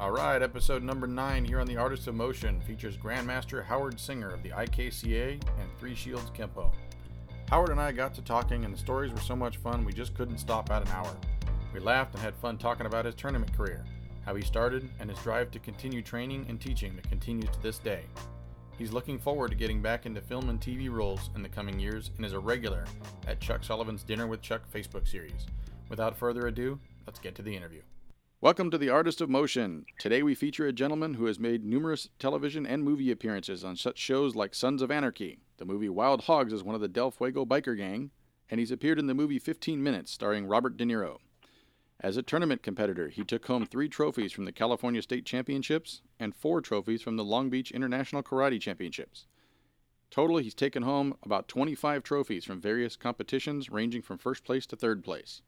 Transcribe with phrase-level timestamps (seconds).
[0.00, 4.28] All right, episode number nine here on the Artist of Motion features Grandmaster Howard Singer
[4.28, 6.72] of the IKCA and Three Shields Kempo.
[7.48, 10.12] Howard and I got to talking, and the stories were so much fun we just
[10.14, 11.16] couldn't stop at an hour.
[11.72, 13.84] We laughed and had fun talking about his tournament career,
[14.26, 17.78] how he started, and his drive to continue training and teaching that continues to this
[17.78, 18.02] day.
[18.76, 22.10] He's looking forward to getting back into film and TV roles in the coming years
[22.16, 22.84] and is a regular
[23.28, 25.46] at Chuck Sullivan's Dinner with Chuck Facebook series.
[25.88, 27.82] Without further ado, let's get to the interview.
[28.44, 29.86] Welcome to the Artist of Motion.
[29.98, 33.96] Today we feature a gentleman who has made numerous television and movie appearances on such
[33.96, 37.46] shows like Sons of Anarchy, the movie Wild Hogs as one of the Del Fuego
[37.46, 38.10] biker gang,
[38.50, 41.20] and he's appeared in the movie 15 Minutes starring Robert De Niro.
[41.98, 46.36] As a tournament competitor, he took home three trophies from the California State Championships and
[46.36, 49.24] four trophies from the Long Beach International Karate Championships.
[50.10, 54.76] Total, he's taken home about 25 trophies from various competitions ranging from first place to
[54.76, 55.40] third place.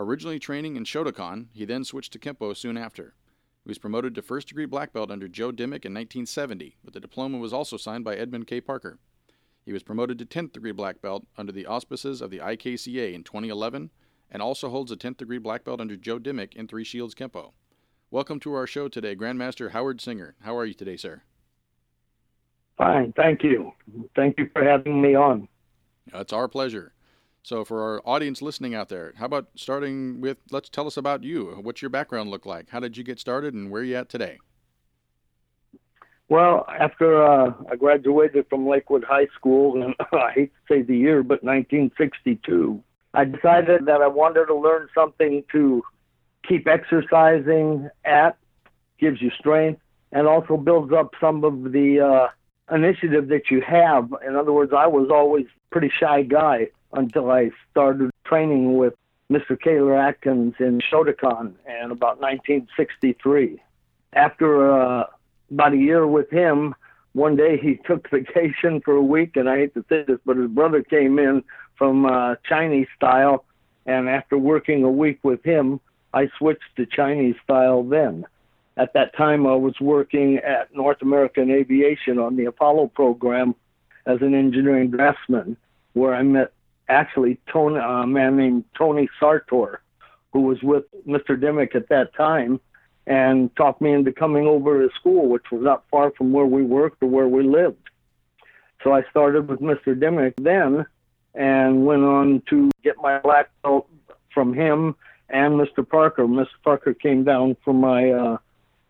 [0.00, 3.14] Originally training in Shotokan, he then switched to Kempo soon after.
[3.64, 7.00] He was promoted to first degree black belt under Joe Dimmick in 1970, but the
[7.00, 8.60] diploma was also signed by Edmund K.
[8.60, 9.00] Parker.
[9.64, 13.24] He was promoted to 10th degree black belt under the auspices of the IKCA in
[13.24, 13.90] 2011
[14.30, 17.50] and also holds a 10th degree black belt under Joe Dimmick in Three Shields Kempo.
[18.12, 20.36] Welcome to our show today, Grandmaster Howard Singer.
[20.42, 21.22] How are you today, sir?
[22.76, 23.72] Fine, thank you.
[24.14, 25.48] Thank you for having me on.
[26.14, 26.92] It's our pleasure.
[27.42, 31.22] So, for our audience listening out there, how about starting with let's tell us about
[31.24, 31.58] you.
[31.62, 32.70] What's your background look like?
[32.70, 34.38] How did you get started, and where are you at today?
[36.28, 40.96] Well, after uh, I graduated from Lakewood High School, and I hate to say the
[40.96, 42.82] year, but 1962,
[43.14, 45.82] I decided that I wanted to learn something to
[46.46, 48.36] keep exercising at,
[48.98, 49.80] gives you strength,
[50.12, 54.12] and also builds up some of the uh, initiative that you have.
[54.26, 58.94] In other words, I was always a pretty shy guy until I started training with
[59.30, 59.60] Mr.
[59.60, 63.60] Kaler Atkins in Shotokan in about 1963.
[64.14, 65.04] After uh,
[65.50, 66.74] about a year with him,
[67.12, 70.36] one day he took vacation for a week, and I hate to say this, but
[70.36, 71.42] his brother came in
[71.76, 73.44] from uh, Chinese style,
[73.86, 75.80] and after working a week with him,
[76.14, 78.26] I switched to Chinese style then.
[78.76, 83.54] At that time, I was working at North American Aviation on the Apollo program
[84.06, 85.56] as an engineering draftsman,
[85.92, 86.52] where I met
[86.88, 89.80] actually Tony, a man named Tony Sartor,
[90.32, 91.38] who was with Mr.
[91.40, 92.60] Dimmick at that time,
[93.06, 96.62] and talked me into coming over to school, which was not far from where we
[96.62, 97.88] worked or where we lived.
[98.84, 99.98] So I started with Mr.
[99.98, 100.86] Dimmick then,
[101.34, 103.88] and went on to get my black belt
[104.32, 104.94] from him
[105.28, 105.88] and Mr.
[105.88, 106.24] Parker.
[106.24, 106.46] Mr.
[106.64, 108.38] Parker came down for my uh,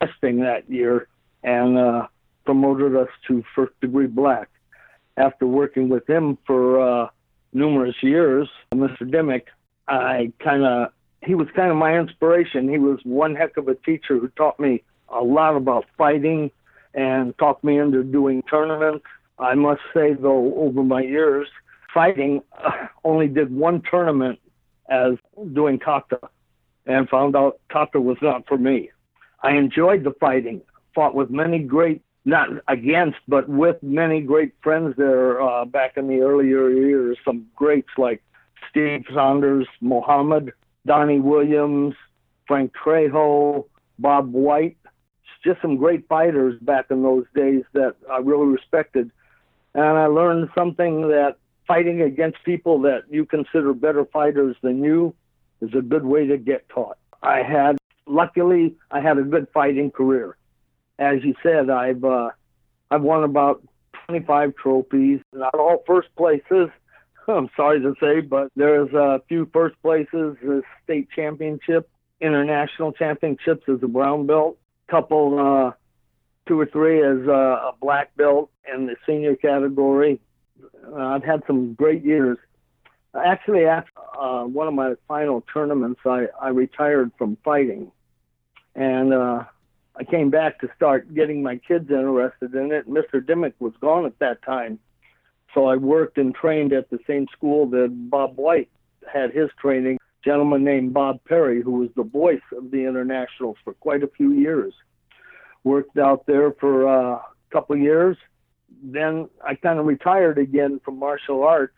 [0.00, 1.08] testing that year
[1.42, 2.06] and uh,
[2.44, 4.48] promoted us to first degree black.
[5.16, 7.08] After working with him for uh,
[7.52, 9.10] numerous years, Mr.
[9.10, 9.46] Dimmick,
[9.86, 10.92] I kind of
[11.24, 12.68] he was kind of my inspiration.
[12.68, 16.50] He was one heck of a teacher who taught me a lot about fighting
[16.94, 19.04] and talked me into doing tournaments.
[19.38, 21.48] I must say, though, over my years,
[21.92, 24.38] fighting, uh, only did one tournament
[24.88, 25.14] as
[25.52, 26.20] doing kata
[26.86, 28.90] and found out kata was not for me.
[29.42, 30.62] I enjoyed the fighting,
[30.94, 36.08] fought with many great, not against, but with many great friends there uh, back in
[36.08, 37.16] the earlier years.
[37.24, 38.22] Some greats like
[38.70, 40.52] Steve Sanders, Muhammad,
[40.84, 41.94] Donnie Williams,
[42.46, 43.64] Frank Trejo,
[43.98, 44.76] Bob White.
[45.44, 49.10] Just some great fighters back in those days that I really respected.
[49.74, 55.14] And I learned something that fighting against people that you consider better fighters than you
[55.60, 56.98] is a good way to get taught.
[57.22, 60.37] I had, luckily, I had a good fighting career.
[60.98, 62.30] As you said, I've uh,
[62.90, 63.62] I've won about
[64.06, 66.68] 25 trophies, not all first places.
[67.28, 71.88] I'm sorry to say, but there's a few first places, a state championship,
[72.20, 75.72] international championships as a brown belt, couple, uh,
[76.46, 80.20] two or three as a black belt in the senior category,
[80.86, 82.38] uh, I've had some great years.
[83.14, 87.90] Actually, after uh, one of my final tournaments, I, I retired from fighting,
[88.74, 89.44] and uh,
[89.98, 92.88] I came back to start getting my kids interested in it.
[92.88, 93.24] Mr.
[93.24, 94.78] Dimmick was gone at that time,
[95.54, 98.70] so I worked and trained at the same school that Bob White
[99.12, 99.96] had his training.
[99.96, 104.08] A gentleman named Bob Perry, who was the voice of the internationals for quite a
[104.08, 104.72] few years,
[105.64, 108.16] worked out there for a couple years
[108.82, 111.76] then I kind of retired again from martial arts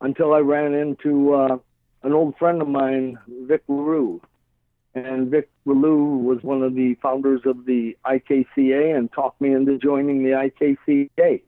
[0.00, 1.58] until I ran into uh,
[2.02, 4.20] an old friend of mine, Vic LaRue.
[4.96, 9.76] And Vic LaRue was one of the founders of the IKCA and talked me into
[9.76, 11.42] joining the IKCA.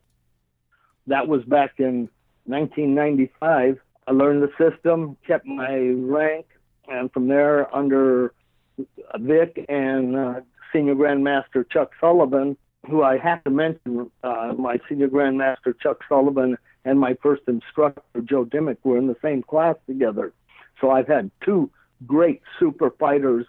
[1.07, 2.11] That was back in
[2.45, 3.81] 1995.
[4.07, 6.45] I learned the system, kept my rank,
[6.89, 8.35] and from there, under
[9.19, 10.41] Vic and uh,
[10.71, 12.55] Senior Grandmaster Chuck Sullivan,
[12.91, 18.03] who I have to mention, uh, my Senior Grandmaster Chuck Sullivan and my first instructor
[18.25, 20.35] Joe Dimmick were in the same class together.
[20.83, 21.71] So I've had two
[22.07, 23.47] great super fighters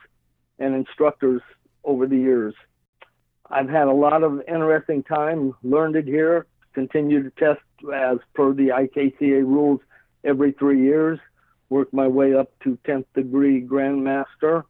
[0.58, 1.42] and instructors
[1.84, 2.54] over the years.
[3.50, 7.62] I've had a lot of interesting time, learned it here, continue to test
[7.94, 9.80] as per the IKCA rules
[10.24, 11.20] every three years,
[11.70, 14.64] worked my way up to 10th degree Grandmaster,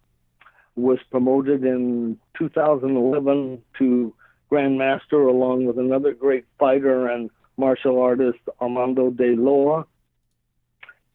[0.76, 4.14] was promoted in 2011 to
[4.52, 9.86] Grandmaster along with another great fighter and martial artist, Armando de Loa.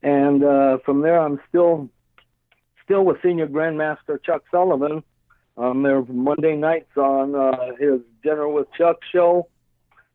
[0.02, 1.88] And uh, from there, I'm still
[2.84, 5.02] still with Senior Grandmaster Chuck Sullivan.
[5.56, 9.48] I'm there Monday nights on uh, his Dinner with Chuck show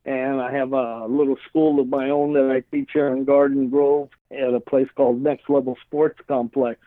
[0.05, 3.69] and I have a little school of my own that I teach here in Garden
[3.69, 6.79] Grove at a place called Next Level Sports Complex.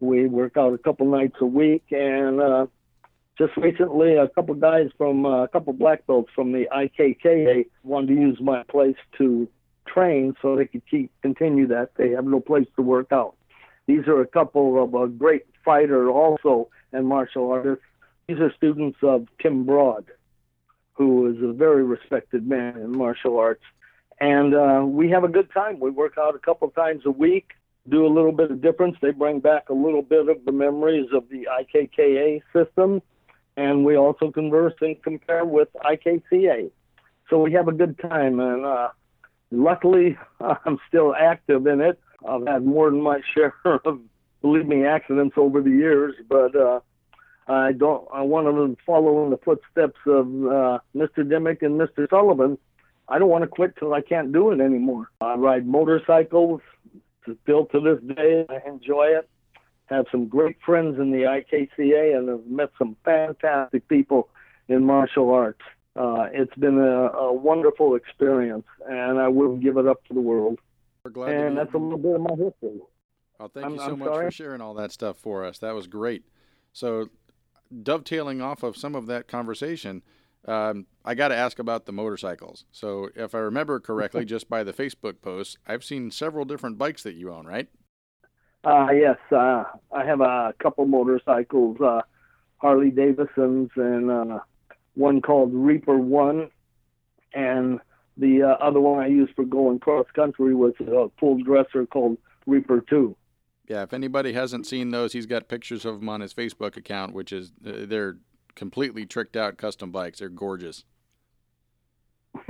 [0.00, 2.66] We work out a couple nights a week, and uh,
[3.36, 8.14] just recently, a couple guys from uh, a couple black belts from the IKKA wanted
[8.14, 9.46] to use my place to
[9.86, 11.90] train, so they could keep continue that.
[11.96, 13.34] They have no place to work out.
[13.90, 17.84] These are a couple of a great fighter also and martial artists.
[18.28, 20.04] These are students of Tim Broad
[21.00, 23.64] who is a very respected man in martial arts.
[24.20, 25.80] And uh, we have a good time.
[25.80, 27.52] We work out a couple times a week,
[27.88, 28.96] do a little bit of difference.
[29.00, 33.02] They bring back a little bit of the memories of the IKKA system,
[33.56, 36.70] and we also converse and compare with IKCA.
[37.28, 38.90] So we have a good time, and uh,
[39.50, 41.98] luckily, I'm still active in it.
[42.28, 44.00] I've had more than my share of,
[44.42, 46.80] believe me, accidents over the years, but uh,
[47.46, 48.06] I don't.
[48.12, 51.28] I want to follow in the footsteps of uh, Mr.
[51.28, 52.08] Dimmick and Mr.
[52.08, 52.58] Sullivan.
[53.08, 55.10] I don't want to quit till I can't do it anymore.
[55.20, 56.60] I ride motorcycles
[57.42, 58.46] still to this day.
[58.48, 59.28] I enjoy it.
[59.86, 64.28] Have some great friends in the IKCA and have met some fantastic people
[64.68, 65.62] in martial arts.
[65.96, 70.20] Uh, it's been a, a, wonderful experience, and I wouldn't give it up for the
[70.20, 70.60] world.
[71.04, 72.80] And that's a little bit of my history.
[73.38, 74.26] Well, thank I'm, you so I'm much sorry?
[74.26, 75.58] for sharing all that stuff for us.
[75.58, 76.24] That was great.
[76.72, 77.08] So
[77.82, 80.02] dovetailing off of some of that conversation,
[80.46, 82.64] um, I got to ask about the motorcycles.
[82.72, 87.02] So, if I remember correctly, just by the Facebook posts, I've seen several different bikes
[87.02, 87.68] that you own, right?
[88.64, 92.02] Uh, yes, uh, I have a couple motorcycles, uh,
[92.58, 94.38] Harley Davidsons, and uh,
[94.94, 96.50] one called Reaper One,
[97.32, 97.80] and
[98.20, 102.18] the uh, other one I used for going cross country was a full dresser called
[102.46, 103.16] Reaper Two
[103.70, 107.14] yeah, if anybody hasn't seen those, he's got pictures of them on his Facebook account,
[107.14, 108.16] which is uh, they're
[108.56, 110.18] completely tricked out custom bikes.
[110.18, 110.82] They're gorgeous.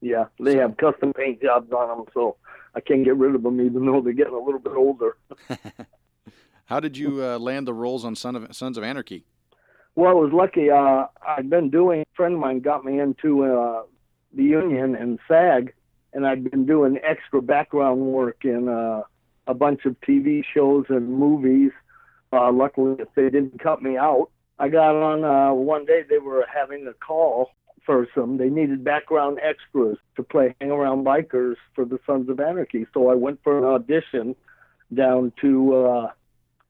[0.00, 0.60] yeah, they so.
[0.60, 2.36] have custom paint jobs on them, so
[2.76, 5.16] I can't get rid of them, even though they're getting a little bit older.
[6.66, 9.24] How did you uh, land the roles on Son of, Sons of Anarchy?
[9.96, 10.70] Well, I was lucky.
[10.70, 12.02] Uh, I'd been doing.
[12.02, 13.82] A friend of mine got me into uh,
[14.34, 15.72] the union and SAG,
[16.12, 19.02] and I'd been doing extra background work in uh,
[19.46, 21.70] a bunch of TV shows and movies.
[22.32, 26.02] Uh, luckily, if they didn't cut me out, I got on uh, one day.
[26.08, 27.50] They were having a call
[27.84, 28.38] for some.
[28.38, 32.86] They needed background extras to play Hang Around Bikers for the Sons of Anarchy.
[32.94, 34.36] So I went for an audition
[34.94, 36.10] down to uh,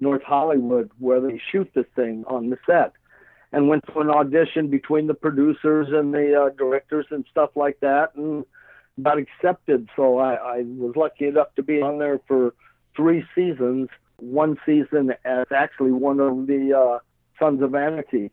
[0.00, 2.92] North Hollywood where they shoot this thing on the set
[3.52, 7.78] and went to an audition between the producers and the uh, directors and stuff like
[7.80, 8.44] that and
[9.02, 9.88] got accepted.
[9.94, 12.54] So I, I was lucky enough to be on there for
[12.96, 13.88] three seasons.
[14.18, 16.98] One season as actually one of the uh,
[17.38, 18.30] Sons of Anarchy.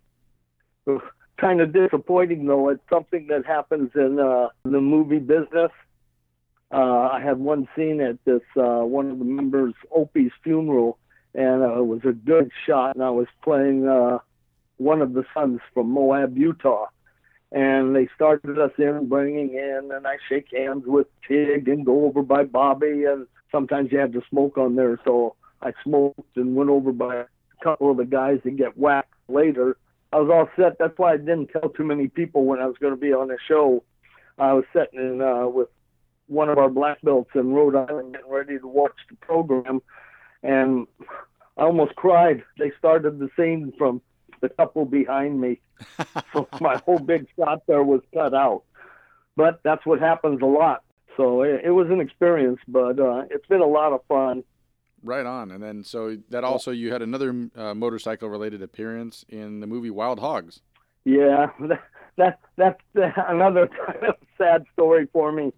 [1.37, 2.69] Kind of disappointing though.
[2.69, 5.71] It's something that happens in uh, the movie business.
[6.71, 10.99] Uh, I had one scene at this uh, one of the members' Opie's funeral,
[11.33, 12.95] and uh, it was a good shot.
[12.95, 14.19] And I was playing uh,
[14.79, 16.87] one of the sons from Moab, Utah
[17.51, 22.05] and they started us in bringing in and I shake hands with Tig and go
[22.05, 26.55] over by Bobby and sometimes you have to smoke on there so I smoked and
[26.55, 27.25] went over by a
[27.63, 29.77] couple of the guys that get whacked later.
[30.13, 30.77] I was all set.
[30.79, 33.27] That's why I didn't tell too many people when I was going to be on
[33.27, 33.83] the show.
[34.37, 35.67] I was sitting in uh, with
[36.27, 39.81] one of our black belts in Rhode Island getting ready to watch the program
[40.43, 40.87] and
[41.57, 42.43] I almost cried.
[42.57, 44.01] They started the scene from
[44.41, 45.59] the couple behind me.
[46.33, 48.63] so my whole big shot there was cut out.
[49.35, 50.83] But that's what happens a lot.
[51.17, 54.43] So it, it was an experience, but uh, it's been a lot of fun.
[55.03, 55.51] Right on.
[55.51, 59.89] And then, so that also, you had another uh, motorcycle related appearance in the movie
[59.89, 60.61] Wild Hogs.
[61.05, 61.83] Yeah, that,
[62.17, 65.53] that, that's another kind of sad story for me.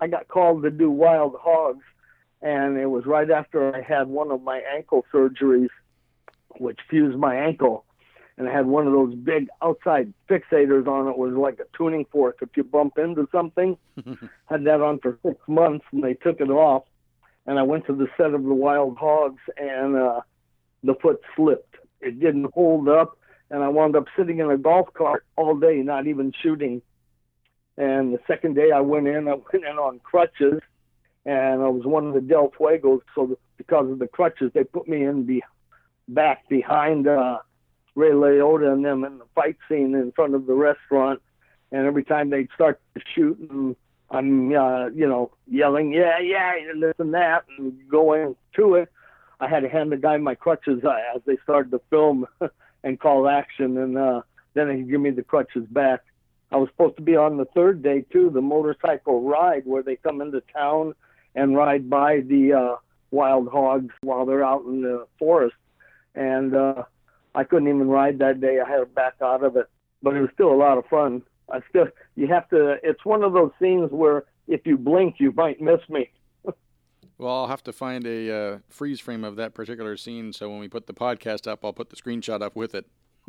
[0.00, 1.84] I got called to do Wild Hogs,
[2.42, 5.70] and it was right after I had one of my ankle surgeries,
[6.58, 7.84] which fused my ankle
[8.36, 11.16] and it had one of those big outside fixators on it.
[11.16, 13.76] was like a tuning fork if you bump into something.
[14.46, 16.84] had that on for six months, and they took it off.
[17.46, 20.20] And I went to the set of the Wild Hogs, and uh,
[20.82, 21.76] the foot slipped.
[22.00, 23.18] It didn't hold up,
[23.50, 26.82] and I wound up sitting in a golf cart all day, not even shooting.
[27.76, 30.60] And the second day I went in, I went in on crutches,
[31.24, 33.02] and I was one of the Del Fuegos.
[33.14, 35.44] So because of the crutches, they put me in the
[36.08, 37.38] back behind uh,
[37.94, 41.22] Ray Liotta and them in the fight scene in front of the restaurant.
[41.72, 43.76] And every time they'd start to shoot, and
[44.10, 48.90] I'm, uh, you know, yelling, yeah, yeah, and this and that, and going to it.
[49.40, 52.26] I had to hand the guy my crutches uh, as they started to film
[52.84, 54.22] and call action, and uh,
[54.54, 56.00] then he'd give me the crutches back.
[56.52, 59.96] I was supposed to be on the third day too, the motorcycle ride where they
[59.96, 60.94] come into town
[61.34, 62.76] and ride by the uh,
[63.10, 65.56] wild hogs while they're out in the forest.
[66.14, 66.84] And uh,
[67.34, 68.58] I couldn't even ride that day.
[68.64, 69.66] I had to back out of it,
[70.02, 71.22] but it was still a lot of fun.
[71.50, 71.86] I still,
[72.16, 72.76] you have to.
[72.82, 76.10] It's one of those scenes where if you blink, you might miss me.
[77.16, 80.58] Well, I'll have to find a uh, freeze frame of that particular scene, so when
[80.58, 82.86] we put the podcast up, I'll put the screenshot up with it.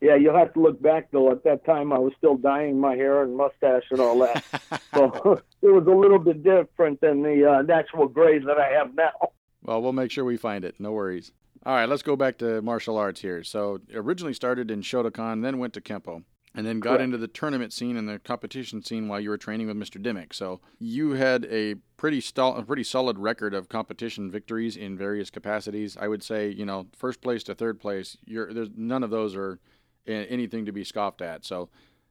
[0.00, 1.30] yeah, you'll have to look back though.
[1.30, 4.42] At that time, I was still dyeing my hair and mustache and all that,
[4.94, 8.94] so it was a little bit different than the uh, natural gray that I have
[8.94, 9.30] now.
[9.70, 10.74] Well, we'll make sure we find it.
[10.80, 11.30] No worries.
[11.64, 13.44] All right, let's go back to martial arts here.
[13.44, 16.24] So, originally started in Shotokan, then went to Kempo
[16.56, 17.04] and then got Correct.
[17.04, 20.02] into the tournament scene and the competition scene while you were training with Mr.
[20.02, 20.34] Dimmick.
[20.34, 25.30] So you had a pretty st- a pretty solid record of competition victories in various
[25.30, 25.96] capacities.
[25.96, 29.60] I would say, you know, first place to third place, there's none of those are
[30.04, 31.44] anything to be scoffed at.
[31.44, 31.68] So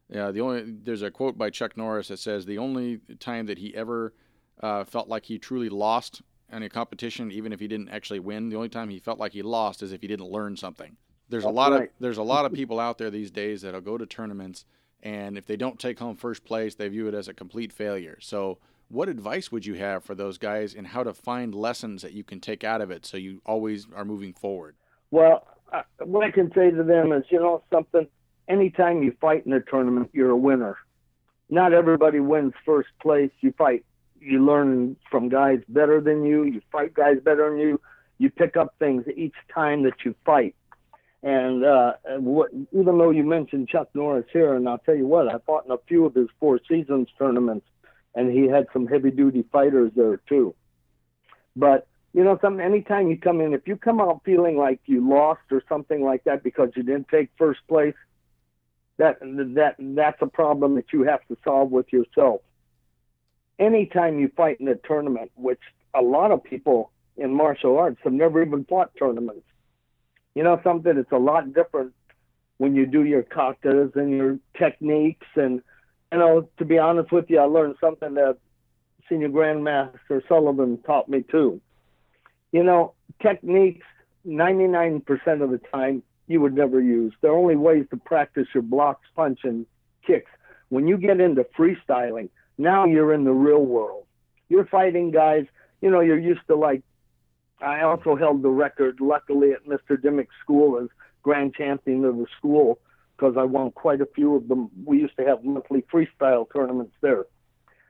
[0.09, 3.57] yeah, the only there's a quote by Chuck Norris that says the only time that
[3.57, 4.13] he ever
[4.63, 8.49] uh, felt like he truly lost in a competition, even if he didn't actually win,
[8.49, 10.97] the only time he felt like he lost is if he didn't learn something.
[11.29, 11.83] There's That's a lot right.
[11.83, 14.65] of there's a lot of people out there these days that'll go to tournaments
[15.01, 18.17] and if they don't take home first place, they view it as a complete failure.
[18.21, 18.57] So,
[18.89, 22.23] what advice would you have for those guys in how to find lessons that you
[22.23, 24.75] can take out of it so you always are moving forward?
[25.11, 28.07] Well, uh, what I can say to them is, you know, something.
[28.47, 30.77] Anytime you fight in a tournament, you're a winner.
[31.51, 33.29] Not everybody wins first place.
[33.41, 33.85] You fight.
[34.21, 36.43] You learn from guys better than you.
[36.43, 37.81] You fight guys better than you.
[38.17, 40.55] You pick up things each time that you fight.
[41.21, 45.27] And uh, what, even though you mentioned Chuck Norris here, and I'll tell you what,
[45.27, 47.65] I fought in a few of his Four Seasons tournaments,
[48.15, 50.55] and he had some heavy duty fighters there too.
[51.55, 55.07] But you know, some anytime you come in, if you come out feeling like you
[55.07, 57.95] lost or something like that because you didn't take first place,
[58.97, 62.41] that that that's a problem that you have to solve with yourself.
[63.59, 65.59] Anytime you fight in a tournament, which
[65.93, 69.43] a lot of people in martial arts have never even fought tournaments
[70.35, 70.97] you know something?
[70.97, 71.93] It's a lot different
[72.57, 75.27] when you do your katas and your techniques.
[75.35, 75.61] And
[76.11, 78.37] you know to be honest with you i learned something that
[79.07, 81.59] senior grandmaster sullivan taught me too.
[82.51, 83.85] You know techniques
[84.25, 85.03] 99%
[85.41, 87.13] of the time you would never use.
[87.21, 89.65] There are only ways to practice your blocks punch and
[90.05, 90.31] kicks.
[90.69, 94.05] When you get into freestyling now you're in the real world
[94.49, 95.45] you're fighting guys
[95.81, 96.83] you know you're used to like
[97.61, 100.01] I also held the record, luckily, at Mr.
[100.01, 100.87] Dimmick's school as
[101.21, 102.79] grand champion of the school
[103.15, 104.69] because I won quite a few of them.
[104.85, 107.25] We used to have monthly freestyle tournaments there.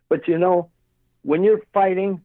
[0.07, 0.71] But you know,
[1.21, 2.21] when you're fighting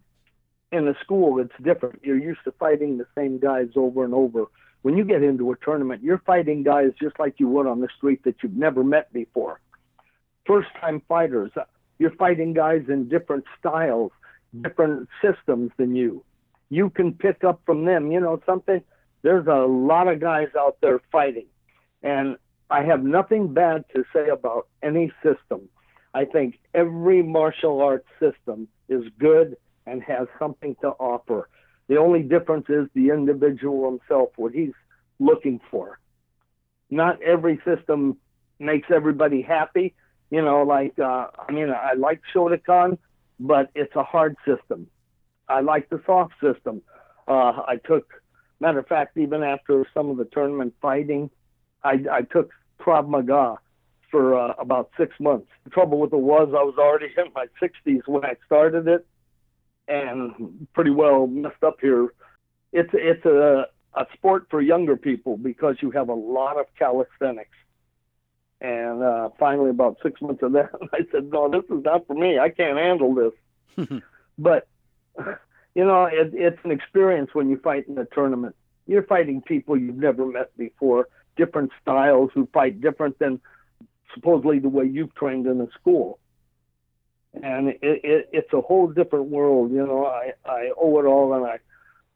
[0.72, 2.00] in a school, it's different.
[2.02, 4.46] You're used to fighting the same guys over and over.
[4.80, 7.88] When you get into a tournament, you're fighting guys just like you would on the
[7.96, 9.60] street that you've never met before.
[10.46, 11.50] First time fighters,
[11.98, 14.12] you're fighting guys in different styles,
[14.62, 16.24] different systems than you
[16.74, 18.10] you can pick up from them.
[18.10, 18.82] You know something?
[19.22, 21.46] There's a lot of guys out there fighting,
[22.02, 22.36] and
[22.70, 25.68] I have nothing bad to say about any system.
[26.12, 31.48] I think every martial arts system is good and has something to offer.
[31.88, 34.72] The only difference is the individual himself, what he's
[35.18, 35.98] looking for.
[36.90, 38.16] Not every system
[38.58, 39.94] makes everybody happy.
[40.30, 42.98] You know, like, uh, I mean, I like Shotokan,
[43.38, 44.88] but it's a hard system.
[45.48, 46.82] I like the soft system.
[47.28, 48.10] Uh, I took,
[48.60, 51.30] matter of fact, even after some of the tournament fighting,
[51.82, 52.50] I, I took
[52.80, 53.58] Krav Maga
[54.10, 55.48] for uh, about six months.
[55.64, 59.06] The trouble with it was I was already in my 60s when I started it,
[59.88, 62.14] and pretty well messed up here.
[62.72, 67.56] It's it's a a sport for younger people because you have a lot of calisthenics.
[68.64, 72.14] And uh, finally, about six months of that, I said, "No, this is not for
[72.14, 72.38] me.
[72.38, 74.00] I can't handle this."
[74.38, 74.66] but
[75.74, 78.56] you know, it, it's an experience when you fight in a tournament.
[78.86, 81.08] You're fighting people you've never met before.
[81.36, 83.38] different styles who fight different than
[84.14, 86.18] supposedly the way you've trained in a school.
[87.34, 90.06] And it, it, it's a whole different world, you know.
[90.06, 91.58] I, I owe it all, and I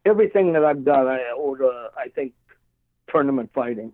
[0.07, 2.33] everything that I've done, I owe to I think
[3.11, 3.93] tournament fighting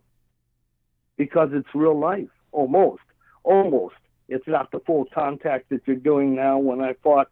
[1.16, 3.02] because it's real life, almost,
[3.42, 3.96] almost.
[4.28, 6.58] It's not the full contact that you're doing now.
[6.58, 7.28] When I fought,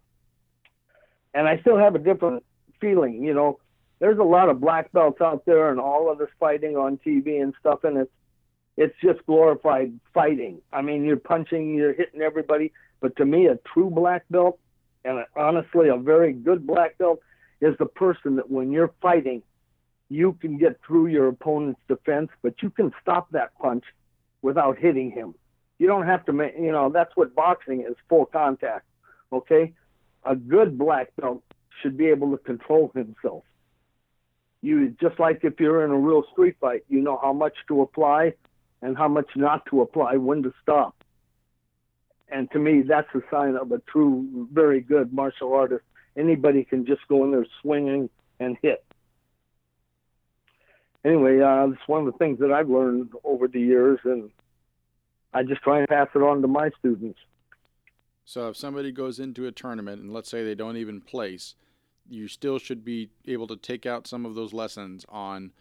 [1.32, 2.44] and I still have a different
[2.80, 3.58] feeling, you know.
[3.98, 7.40] There's a lot of black belts out there, and all of this fighting on TV
[7.40, 8.10] and stuff, and it's
[8.76, 10.60] it's just glorified fighting.
[10.72, 14.58] I mean, you're punching, you're hitting everybody, but to me, a true black belt,
[15.04, 17.20] and honestly, a very good black belt,
[17.60, 19.42] is the person that when you're fighting,
[20.08, 23.84] you can get through your opponent's defense, but you can stop that punch
[24.42, 25.34] without hitting him.
[25.78, 28.84] You don't have to make, you know, that's what boxing is full contact.
[29.32, 29.72] Okay?
[30.24, 31.42] A good black belt
[31.80, 33.44] should be able to control himself.
[34.60, 37.82] You just like if you're in a real street fight, you know how much to
[37.82, 38.34] apply
[38.80, 40.94] and how much not to apply, when to stop.
[42.28, 45.84] And to me, that's a sign of a true, very good martial artist.
[46.16, 48.08] Anybody can just go in there swinging
[48.38, 48.84] and hit.
[51.04, 54.30] Anyway, uh, it's one of the things that I've learned over the years, and
[55.34, 57.18] I just try and pass it on to my students.
[58.24, 61.56] So if somebody goes into a tournament and let's say they don't even place,
[62.08, 65.52] you still should be able to take out some of those lessons on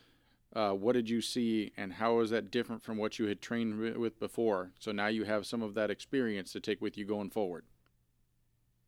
[0.55, 3.79] uh, what did you see and how is that different from what you had trained
[3.97, 4.71] with before?
[4.79, 7.63] So now you have some of that experience to take with you going forward.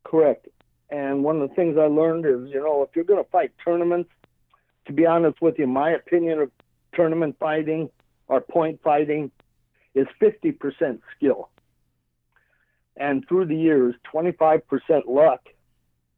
[0.04, 0.48] Correct.
[0.90, 3.52] And one of the things I learned is, you know, if you're going to fight
[3.64, 4.10] tournaments,
[4.86, 6.52] to be honest with you, my opinion of
[6.94, 7.90] tournament fighting
[8.28, 9.32] or point fighting
[9.96, 11.50] is 50% skill.
[12.96, 14.62] And through the years, 25%
[15.08, 15.42] luck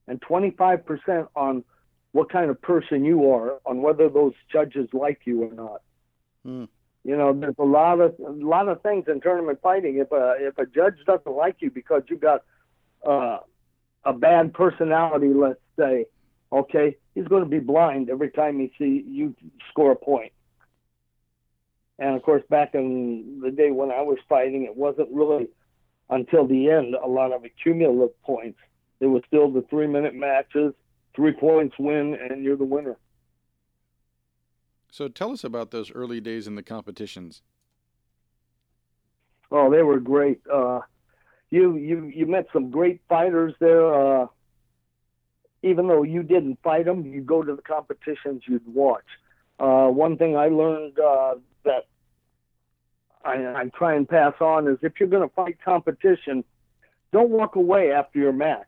[0.08, 1.64] and 25% on
[2.12, 5.82] what kind of person you are, on whether those judges like you or not.
[6.44, 6.66] Hmm.
[7.04, 9.98] You know, there's a lot of a lot of things in tournament fighting.
[9.98, 12.44] If a if a judge doesn't like you because you got
[13.06, 13.40] uh,
[14.04, 16.06] a bad personality, let's say,
[16.52, 19.34] okay, he's going to be blind every time he see you
[19.70, 20.34] score a point.
[21.98, 25.48] And of course, back in the day when I was fighting, it wasn't really
[26.10, 28.60] until the end a lot of accumulative points.
[29.00, 30.74] It was still the three minute matches,
[31.16, 32.98] three points win, and you're the winner.
[34.92, 37.42] So tell us about those early days in the competitions.
[39.52, 40.42] Oh, they were great.
[40.52, 40.82] Uh,
[41.50, 43.94] you you you met some great fighters there.
[43.94, 44.28] Uh,
[45.66, 49.04] even though you didn't fight them, you go to the competitions, you'd watch.
[49.60, 51.88] Uh, one thing I learned uh, that
[53.24, 56.44] I, I try and pass on is if you're going to fight competition,
[57.12, 58.68] don't walk away after your match.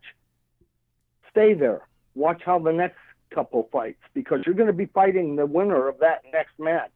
[1.29, 1.81] Stay there.
[2.15, 2.97] Watch how the next
[3.29, 6.89] couple fights because you're going to be fighting the winner of that next match.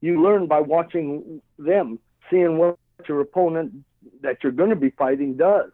[0.00, 2.76] You learn by watching them, seeing what
[3.08, 3.72] your opponent
[4.22, 5.70] that you're going to be fighting does.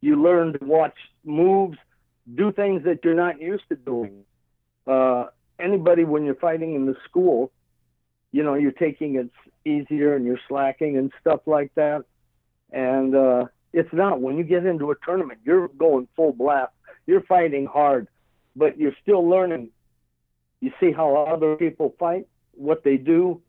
[0.00, 1.78] You learn to watch moves,
[2.34, 4.24] do things that you're not used to doing.
[4.86, 5.26] Uh,
[5.58, 7.50] anybody, when you're fighting in the school,
[8.32, 9.30] you know, you're taking it
[9.68, 12.04] easier and you're slacking and stuff like that.
[12.72, 14.20] And uh, it's not.
[14.20, 16.72] When you get into a tournament, you're going full blast.
[17.06, 18.08] You're fighting hard,
[18.56, 19.70] but you're still learning.
[20.60, 23.42] You see how other people fight, what they do.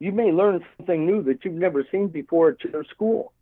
[0.00, 3.32] You may learn something new that you've never seen before at your school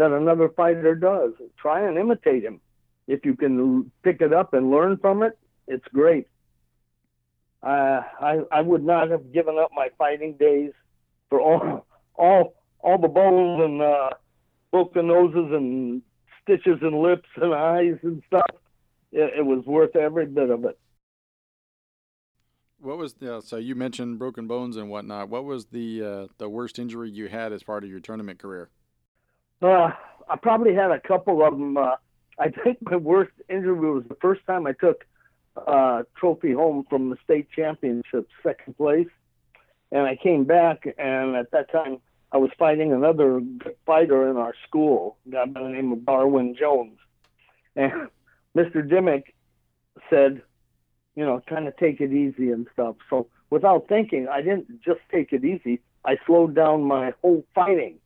[0.00, 1.32] that another fighter does.
[1.58, 2.60] Try and imitate him.
[3.10, 6.28] If you can pick it up and learn from it, it's great.
[7.60, 10.70] Uh, I I would not have given up my fighting days
[11.28, 14.10] for all all all the bones and uh,
[14.70, 16.02] broken noses and
[16.40, 18.46] stitches and lips and eyes and stuff.
[19.10, 20.78] It, it was worth every bit of it.
[22.78, 25.30] What was the, so you mentioned broken bones and whatnot?
[25.30, 28.70] What was the uh, the worst injury you had as part of your tournament career?
[29.60, 29.90] Uh,
[30.28, 31.76] I probably had a couple of them.
[31.76, 31.96] Uh,
[32.40, 35.04] I think my worst injury was the first time I took
[35.56, 39.08] a trophy home from the state championship, second place,
[39.92, 41.98] and I came back, and at that time
[42.32, 43.42] I was fighting another
[43.84, 46.96] fighter in our school, a guy by the name of Darwin Jones.
[47.76, 47.92] And
[48.56, 48.88] Mr.
[48.88, 49.34] Dimmick
[50.08, 50.42] said,
[51.16, 52.96] you know, kind of take it easy and stuff.
[53.10, 55.80] So without thinking, I didn't just take it easy.
[56.06, 57.98] I slowed down my whole fighting.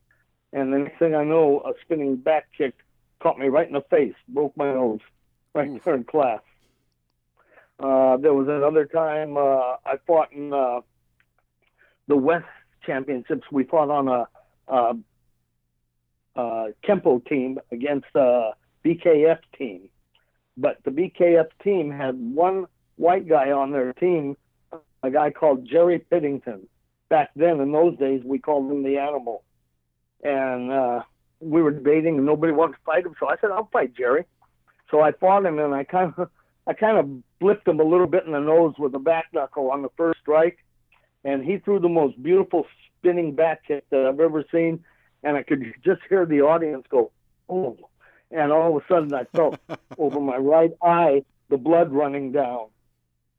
[0.52, 2.74] And the next thing I know, a spinning back kick
[3.24, 5.00] caught me right in the face, broke my nose,
[5.54, 5.82] right Oof.
[5.82, 6.40] there in class.
[7.80, 10.80] Uh, there was another time uh, I fought in uh,
[12.06, 12.44] the West
[12.84, 14.28] championships, we fought on a,
[14.68, 14.94] a,
[16.36, 18.50] a Kempo team against a
[18.84, 19.88] BKF team.
[20.58, 24.36] But the BKF team had one white guy on their team,
[25.02, 26.66] a guy called Jerry Piddington.
[27.08, 29.44] back then in those days we called him the animal.
[30.22, 31.02] And uh,
[31.44, 33.14] we were debating, and nobody wanted to fight him.
[33.18, 34.24] So I said, "I'll fight Jerry."
[34.90, 36.30] So I fought him, and I kind of
[36.66, 37.08] I kind of
[37.42, 40.20] blipped him a little bit in the nose with a back knuckle on the first
[40.20, 40.58] strike,
[41.22, 42.66] and he threw the most beautiful
[42.98, 44.82] spinning back kick that I've ever seen,
[45.22, 47.10] and I could just hear the audience go,
[47.48, 47.76] "Oh!"
[48.30, 49.58] And all of a sudden, I felt
[49.98, 52.66] over my right eye the blood running down.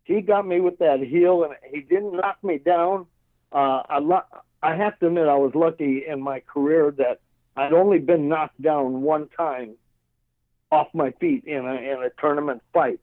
[0.04, 3.08] He got me with that heel, and he didn't knock me down.
[3.52, 4.22] Uh, I, lo-
[4.62, 7.20] I have to admit, I was lucky in my career that
[7.56, 9.76] I'd only been knocked down one time
[10.72, 13.00] off my feet in a in a tournament fight,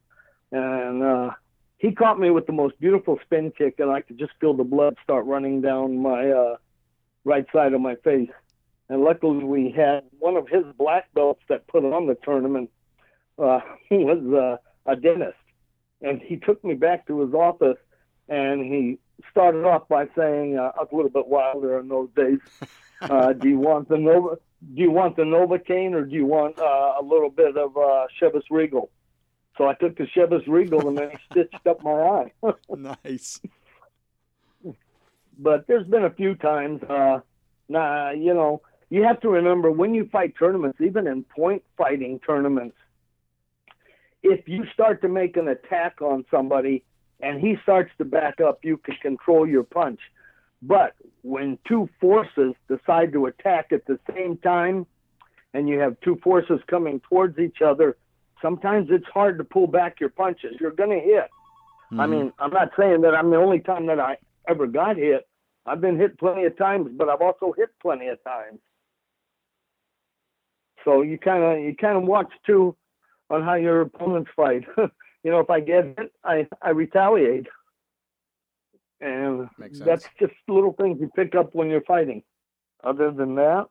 [0.51, 1.31] and uh,
[1.79, 4.65] he caught me with the most beautiful spin kick, and I could just feel the
[4.65, 6.57] blood start running down my uh,
[7.25, 8.31] right side of my face.
[8.89, 12.71] And luckily, we had one of his black belts that put on the tournament
[13.39, 13.61] uh,
[13.91, 15.39] was uh, a dentist,
[16.03, 17.79] and he took me back to his office,
[18.29, 18.99] and he
[19.31, 22.39] started off by saying uh, a little bit wilder in those days.
[23.03, 24.37] Uh, do you want the Nova?
[24.75, 28.07] Do you want the Novocaine or do you want uh, a little bit of uh,
[28.21, 28.91] Chivas Regal?
[29.59, 32.33] So I took the Chivas Regal and then he stitched up my eye.
[33.05, 33.41] nice.
[35.39, 36.83] But there's been a few times.
[36.85, 37.21] Uh,
[37.69, 42.21] nah, you know, you have to remember when you fight tournaments, even in point fighting
[42.25, 42.77] tournaments,
[44.23, 46.85] if you start to make an attack on somebody
[47.21, 50.01] and he starts to back up, you can control your punch.
[50.63, 54.87] But when two forces decide to attack at the same time,
[55.55, 57.97] and you have two forces coming towards each other,
[58.41, 60.57] sometimes it's hard to pull back your punches.
[60.61, 61.29] You're going to hit.
[61.93, 62.01] Mm-hmm.
[62.01, 64.17] I mean, I'm not saying that I'm the only time that I
[64.49, 65.29] ever got hit.
[65.67, 68.59] I've been hit plenty of times, but I've also hit plenty of times.
[70.85, 72.75] So you kind of you kind of watch too
[73.31, 74.65] on how your opponents fight.
[74.77, 77.47] you know, if I get hit, I I retaliate
[79.03, 79.49] and
[79.81, 82.23] that's just little things you pick up when you're fighting.
[82.85, 83.67] Other than that,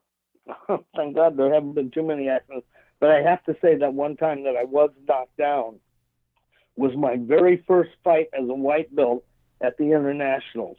[0.96, 2.66] thank God there haven't been too many accidents.
[3.00, 5.80] But I have to say that one time that I was knocked down
[6.76, 9.24] was my very first fight as a white belt
[9.60, 10.76] at the internationals.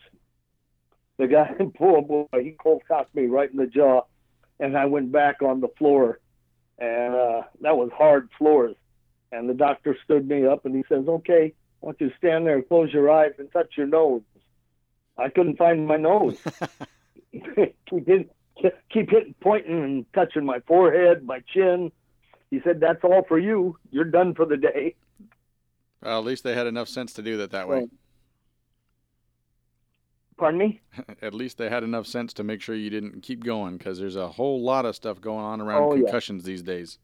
[1.18, 4.02] The guy in poor boy, he cold cocked me right in the jaw,
[4.60, 6.20] and I went back on the floor,
[6.78, 8.76] and uh, that was hard floors.
[9.32, 12.46] And the doctor stood me up and he says, "Okay, I want you to stand
[12.46, 14.22] there, and close your eyes, and touch your nose."
[15.18, 16.38] I couldn't find my nose.
[17.32, 18.30] he did
[18.92, 21.92] keep hitting, pointing, and touching my forehead, my chin.
[22.52, 23.78] He said, "That's all for you.
[23.92, 24.96] You're done for the day."
[26.02, 27.88] Well, at least they had enough sense to do that that way.
[30.38, 30.82] Pardon me?
[31.22, 34.16] at least they had enough sense to make sure you didn't keep going because there's
[34.16, 36.48] a whole lot of stuff going on around oh, concussions yeah.
[36.48, 37.00] these days.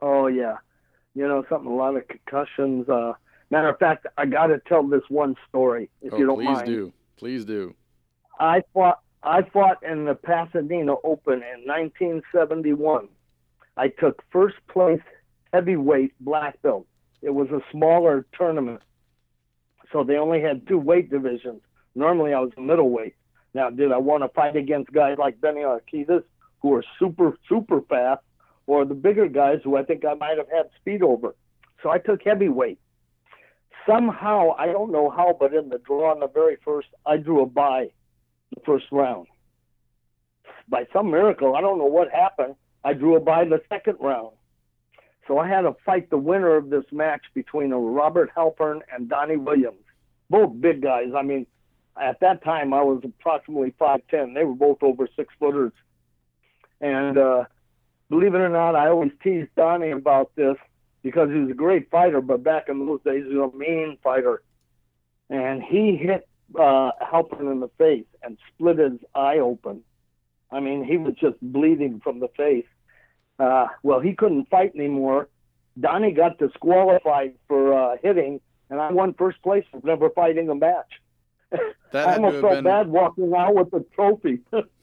[0.00, 0.56] Oh yeah,
[1.14, 1.70] you know something.
[1.70, 2.88] A lot of concussions.
[2.88, 3.14] Uh,
[3.50, 6.44] Matter of fact, I got to tell this one story, if oh, you don't please
[6.46, 6.66] mind.
[6.66, 6.92] Please do.
[7.16, 7.74] Please do.
[8.38, 9.00] I fought.
[9.22, 13.08] I fought in the Pasadena Open in 1971.
[13.76, 15.00] I took first place
[15.52, 16.86] heavyweight black belt.
[17.22, 18.82] It was a smaller tournament,
[19.92, 21.62] so they only had two weight divisions.
[21.94, 23.14] Normally, I was middleweight.
[23.54, 26.24] Now, did I want to fight against guys like Benny Urquidez,
[26.60, 28.20] who are super, super fast,
[28.66, 31.34] or the bigger guys who I think I might have had speed over?
[31.82, 32.78] So I took heavyweight
[33.86, 37.42] somehow, I don't know how, but in the draw in the very first, I drew
[37.42, 37.90] a bye
[38.54, 39.26] the first round.
[40.68, 42.56] By some miracle, I don't know what happened.
[42.84, 44.34] I drew a bye the second round.
[45.26, 49.36] So I had to fight the winner of this match between Robert Halpern and Donnie
[49.36, 49.78] Williams.
[50.28, 51.08] Both big guys.
[51.16, 51.46] I mean,
[52.00, 54.34] at that time I was approximately five ten.
[54.34, 55.72] They were both over six footers.
[56.80, 57.44] And uh,
[58.10, 60.56] believe it or not, I always teased Donnie about this
[61.04, 63.98] because he was a great fighter, but back in those days, he was a mean
[64.02, 64.42] fighter.
[65.28, 66.26] And he hit
[66.58, 69.82] uh, Halpern in the face and split his eye open.
[70.50, 72.66] I mean, he was just bleeding from the face.
[73.38, 75.28] Uh, well, he couldn't fight anymore.
[75.78, 78.40] Donnie got disqualified for uh, hitting,
[78.70, 80.90] and I won first place for never fighting a match.
[81.50, 81.62] That
[82.08, 82.64] I almost felt been...
[82.64, 84.38] bad walking out with the trophy.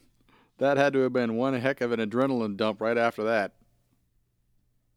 [0.60, 3.54] that had to have been one heck of an adrenaline dump right after that.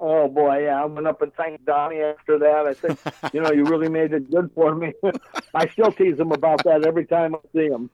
[0.00, 2.66] Oh boy, yeah, I went up and thanked Donnie after that.
[2.66, 4.92] I said, you know, you really made it good for me.
[5.54, 7.90] I still tease him about that every time I see him.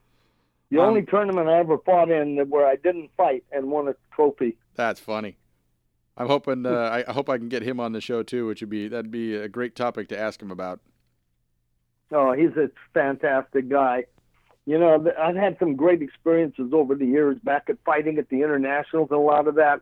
[0.71, 3.95] The um, only tournament I ever fought in where I didn't fight and won a
[4.13, 4.57] trophy.
[4.75, 5.37] That's funny.
[6.17, 6.65] I'm hoping.
[6.65, 9.11] Uh, I hope I can get him on the show too, which would be that'd
[9.11, 10.79] be a great topic to ask him about.
[12.11, 14.05] Oh, he's a fantastic guy.
[14.65, 18.37] You know, I've had some great experiences over the years back at fighting at the
[18.43, 19.81] internationals and a lot of that.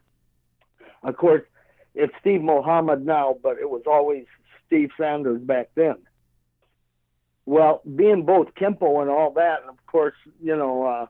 [1.04, 1.44] Of course,
[1.96, 4.26] it's Steve Muhammad now, but it was always
[4.68, 5.96] Steve Sanders back then.
[7.46, 11.06] well, being both Kempo and all that, and of course, you know, uh,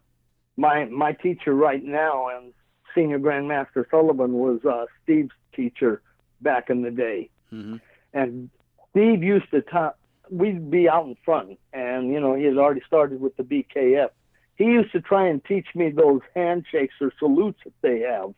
[0.57, 2.53] my my teacher right now and
[2.95, 6.01] senior grandmaster Sullivan was uh, Steve's teacher
[6.41, 7.77] back in the day, Mm-hmm.
[8.13, 8.49] and
[8.91, 9.93] Steve used to ta-
[10.29, 14.09] we'd be out in front, and you know he had already started with the BKF.
[14.55, 18.33] He used to try and teach me those handshakes or salutes that they have,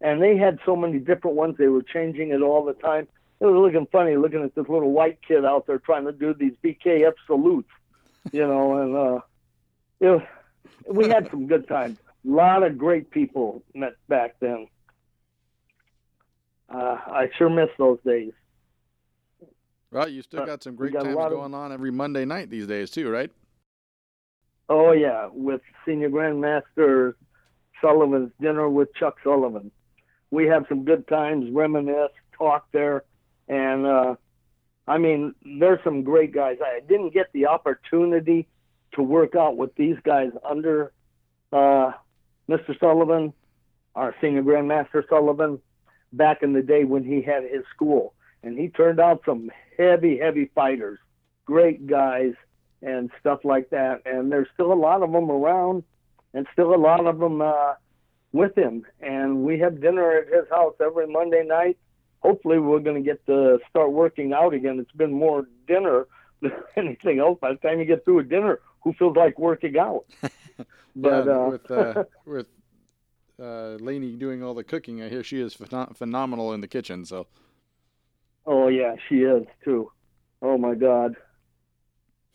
[0.00, 1.56] and they had so many different ones.
[1.58, 3.06] They were changing it all the time.
[3.40, 6.34] It was looking funny looking at this little white kid out there trying to do
[6.34, 7.70] these BKF salutes,
[8.32, 9.20] you know, and uh,
[10.00, 10.22] it was,
[10.86, 11.98] we had some good times.
[12.26, 14.68] A lot of great people met back then.
[16.68, 18.32] Uh, I sure miss those days.
[19.90, 22.66] Well, you still got some great got times of- going on every Monday night these
[22.66, 23.30] days too, right?
[24.68, 27.14] Oh yeah, with Senior Grandmaster
[27.80, 29.72] Sullivan's dinner with Chuck Sullivan.
[30.30, 33.04] We have some good times, reminisce, talk there,
[33.48, 34.14] and uh,
[34.86, 36.58] I mean, there's some great guys.
[36.64, 38.48] I didn't get the opportunity
[38.92, 40.92] to work out with these guys under
[41.52, 41.92] uh,
[42.48, 42.78] Mr.
[42.78, 43.32] Sullivan,
[43.94, 45.60] our Senior Grandmaster Sullivan,
[46.12, 50.18] back in the day when he had his school, and he turned out some heavy,
[50.18, 50.98] heavy fighters,
[51.44, 52.34] great guys
[52.82, 54.02] and stuff like that.
[54.06, 55.84] And there's still a lot of them around,
[56.34, 57.74] and still a lot of them uh,
[58.32, 58.84] with him.
[59.00, 61.78] And we have dinner at his house every Monday night.
[62.20, 64.78] Hopefully, we're going to get to start working out again.
[64.78, 66.06] It's been more dinner
[66.42, 67.38] than anything else.
[67.40, 70.04] By the time you get through a dinner, who feels like working out?
[70.96, 72.46] But yeah, uh, with uh, with
[73.40, 77.04] uh, Lainey doing all the cooking, I hear she is phenom- phenomenal in the kitchen.
[77.04, 77.28] So
[78.44, 79.92] Oh yeah, she is too.
[80.42, 81.14] Oh my God.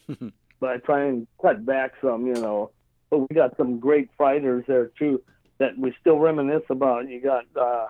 [0.08, 2.72] but I try and cut back some, you know.
[3.10, 5.22] But we got some great fighters there too
[5.58, 7.10] that we still reminisce about.
[7.10, 7.88] You got uh,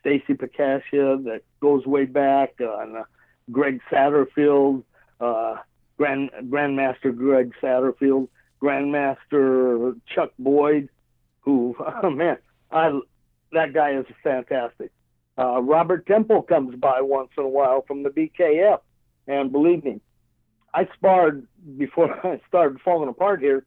[0.00, 3.04] Stacy Picassia that goes way back, uh, and uh,
[3.50, 4.84] Greg Satterfield,
[5.20, 5.56] uh,
[5.96, 8.28] Grand Grandmaster Greg Satterfield,
[8.62, 10.88] Grandmaster Chuck Boyd,
[11.40, 12.38] who oh man,
[12.70, 12.98] I
[13.52, 14.90] that guy is fantastic.
[15.38, 18.80] Uh, Robert Temple comes by once in a while from the BKF,
[19.28, 20.00] and believe me,
[20.74, 23.64] I sparred before I started falling apart here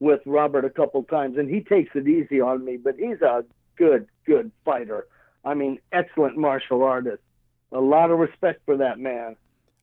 [0.00, 3.44] with Robert a couple times, and he takes it easy on me, but he's a
[3.76, 5.06] good, good fighter.
[5.44, 7.22] I mean, excellent martial artist.
[7.72, 9.36] A lot of respect for that man.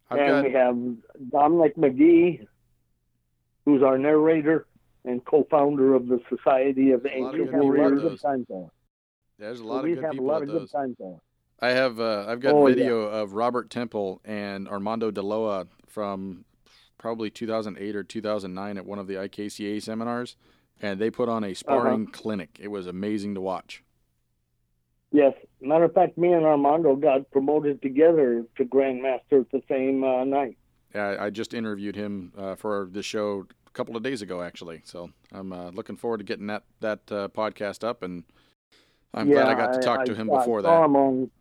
[0.09, 2.47] I've and got we have Dominic McGee,
[3.65, 4.65] who's our narrator
[5.03, 8.01] and co-founder of the Society of There's a lot Ancient people Warriors.
[8.01, 8.21] those.
[8.21, 8.65] Times there.
[9.37, 11.15] there's a lot we of good have a people lot of good times there.
[11.59, 12.75] I have uh, I've got Oh, yeah.
[12.75, 16.43] video of Robert Temple and Armando Deloa from
[17.05, 20.35] probably 2008 or 2009 at one of the IKCA seminars,
[20.81, 21.51] and they put on Uh-huh.
[21.51, 22.57] a sparring clinic.
[22.59, 23.83] It was amazing to watch.
[25.11, 25.35] Yes.
[25.61, 30.23] Matter of fact, me and Armando got promoted together to Grandmaster at the same uh,
[30.23, 30.57] night.
[30.95, 34.41] Yeah, I I just interviewed him uh, for the show a couple of days ago,
[34.41, 34.81] actually.
[34.83, 38.23] So I'm uh, looking forward to getting that that uh, podcast up, and
[39.13, 40.85] I'm glad I got to talk to him I before saw that.
[40.85, 41.31] Him on,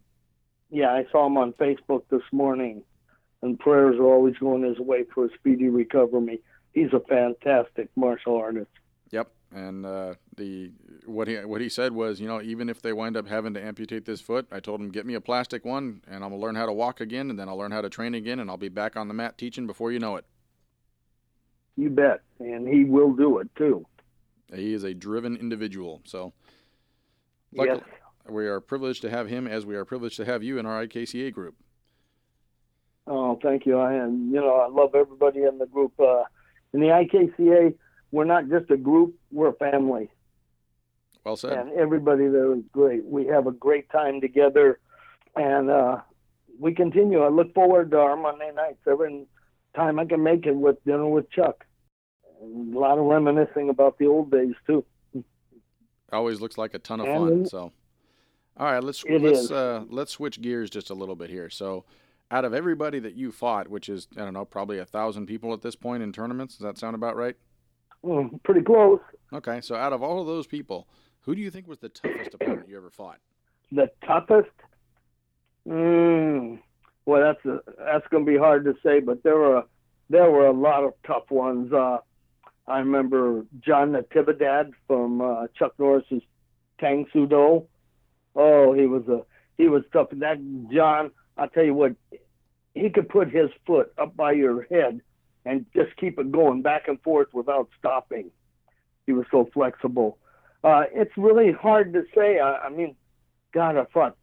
[0.70, 2.82] yeah, I saw him on Facebook this morning,
[3.44, 6.40] and prayers are always going his way for a speedy recovery.
[6.72, 8.70] He's a fantastic martial artist.
[9.10, 10.72] Yep, and uh, the
[11.04, 13.62] what he what he said was, you know, even if they wind up having to
[13.62, 16.56] amputate this foot, I told him get me a plastic one, and I'm gonna learn
[16.56, 18.70] how to walk again, and then I'll learn how to train again, and I'll be
[18.70, 20.24] back on the mat teaching before you know it.
[21.76, 23.84] You bet, and he will do it too.
[24.54, 26.32] He is a driven individual, so
[27.52, 27.80] Yes.
[28.28, 30.86] we are privileged to have him, as we are privileged to have you in our
[30.86, 31.56] IKCA group.
[33.06, 33.78] Oh, thank you.
[33.78, 35.92] I and you know I love everybody in the group.
[35.98, 36.22] Uh,
[36.72, 37.74] in the IKCA,
[38.10, 40.10] we're not just a group; we're a family,
[41.24, 41.52] Well said.
[41.52, 43.04] and everybody there is great.
[43.04, 44.78] We have a great time together,
[45.36, 45.98] and uh,
[46.58, 47.20] we continue.
[47.20, 49.26] I look forward to our Monday nights every
[49.76, 51.64] time I can make it with dinner with Chuck.
[52.42, 54.84] And a lot of reminiscing about the old days too.
[56.12, 57.46] Always looks like a ton of And fun.
[57.46, 57.72] So,
[58.56, 61.50] all right, let's let's uh, let's switch gears just a little bit here.
[61.50, 61.84] So,
[62.34, 65.52] out of everybody that you fought, which is I don't know, probably a thousand people
[65.52, 67.36] at this point in tournaments, does that sound about right?
[68.04, 68.98] Mm, pretty close.
[69.32, 70.88] Okay, so out of all of those people,
[71.20, 73.18] who do you think was the toughest opponent you ever fought?
[73.70, 74.50] The toughest.
[75.66, 76.58] Mm,
[77.06, 79.62] well, that's a, that's going to be hard to say, but there were
[80.10, 81.72] there were a lot of tough ones.
[81.72, 81.98] Uh,
[82.66, 86.22] I remember John Natividad from uh, Chuck Norris's
[86.80, 87.66] Tang Soo Do.
[88.34, 89.20] Oh, he was a
[89.56, 90.08] he was tough.
[90.12, 90.38] That
[90.72, 91.92] John, I'll tell you what,
[92.74, 95.00] he could put his foot up by your head
[95.44, 98.30] and just keep it going back and forth without stopping.
[99.06, 100.18] He was so flexible.
[100.62, 102.38] Uh, it's really hard to say.
[102.38, 102.96] I, I mean,
[103.52, 104.16] God, I fought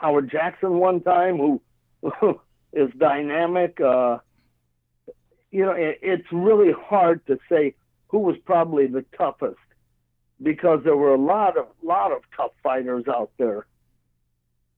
[0.00, 1.60] Howard Jackson one time, who
[2.72, 3.80] is dynamic.
[3.80, 4.18] Uh,
[5.50, 7.74] you know, it, it's really hard to say
[8.08, 9.58] who was probably the toughest
[10.42, 13.66] because there were a lot of lot of tough fighters out there.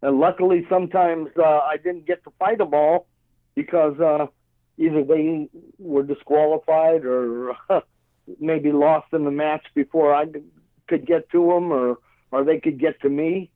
[0.03, 3.07] And luckily, sometimes uh, I didn't get to fight them all
[3.55, 4.27] because uh,
[4.77, 7.57] either they were disqualified or
[8.41, 10.27] maybe lost in the match before I
[10.89, 11.99] could get to them, or
[12.33, 13.51] or they could get to me.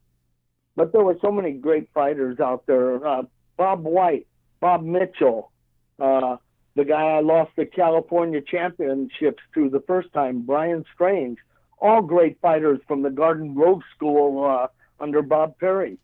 [0.76, 3.04] But there were so many great fighters out there.
[3.04, 3.22] Uh,
[3.56, 4.26] Bob White,
[4.61, 5.50] Bob Mitchell,
[5.98, 6.37] uh,
[6.76, 11.38] the guy I lost the California championships to the first time, Brian Strange,
[11.78, 14.66] all great fighters from the Garden Grove School uh,
[15.00, 15.98] under Bob Perry.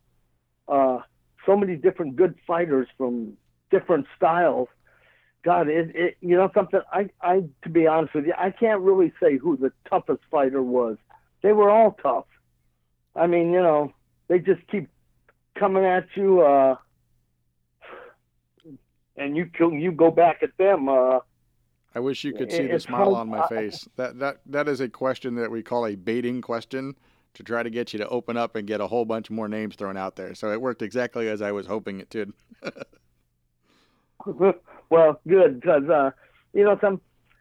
[0.73, 1.01] Uh,
[1.45, 3.35] so many different good fighters from
[3.71, 4.69] different styles.
[5.45, 6.81] God, it, it you know something.
[6.91, 10.63] I, I to be honest with you, I can't really say who the toughest fighter
[10.63, 10.97] was.
[11.43, 12.25] They were all tough.
[13.15, 13.93] I mean, you know,
[14.29, 14.89] they just keep
[15.59, 16.77] coming at you, uh,
[19.19, 20.89] and you you go back at them.
[20.89, 21.19] Uh,
[21.95, 23.87] I wish you could see the smile on my face.
[23.97, 26.95] That that that is a question that we call a baiting question
[27.35, 29.77] to try to get you to open up and get a whole bunch more names
[29.77, 30.35] thrown out there.
[30.35, 32.33] So it worked exactly as I was hoping it did.
[34.91, 36.11] well, good because uh,
[36.53, 37.01] you know some.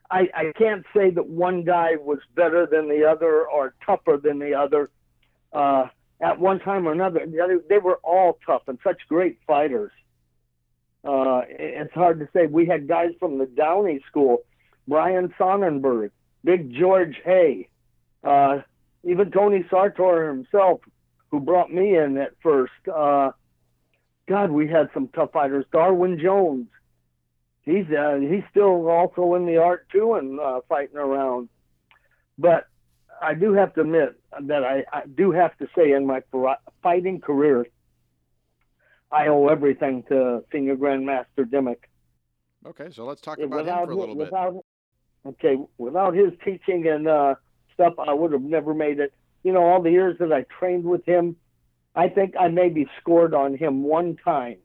[0.10, 4.40] I, I can't say that one guy was better than the other or tougher than
[4.40, 4.90] the other.
[5.54, 5.88] Uh,
[6.22, 9.92] at one time or another, the other, they were all tough and such great fighters.
[11.04, 12.46] Uh, it's hard to say.
[12.46, 14.44] We had guys from the Downey School,
[14.88, 16.12] Brian Sonnenberg,
[16.44, 17.70] Big George Hay,
[18.24, 18.60] uh,
[19.04, 20.82] even Tony Sartor himself,
[21.30, 22.74] who brought me in at first.
[22.94, 23.32] Uh,
[24.28, 25.66] God, we had some tough fighters.
[25.72, 26.68] Darwin Jones,
[27.64, 31.50] he's uh, he's still also in the art too and uh, fighting around.
[32.38, 32.68] But
[33.22, 36.22] I do have to admit that I, I do have to say in my
[36.82, 37.68] fighting career,
[39.12, 41.90] I owe everything to Senior Grandmaster Dimmick.
[42.66, 44.64] Okay, so let's talk about without, him for a little without, bit.
[45.34, 47.36] Okay, without his teaching and uh,
[47.82, 49.14] stuff, I would have never made it.
[49.44, 51.36] You know, all the years that I trained with him,
[51.96, 54.58] I think I maybe scored on him one time.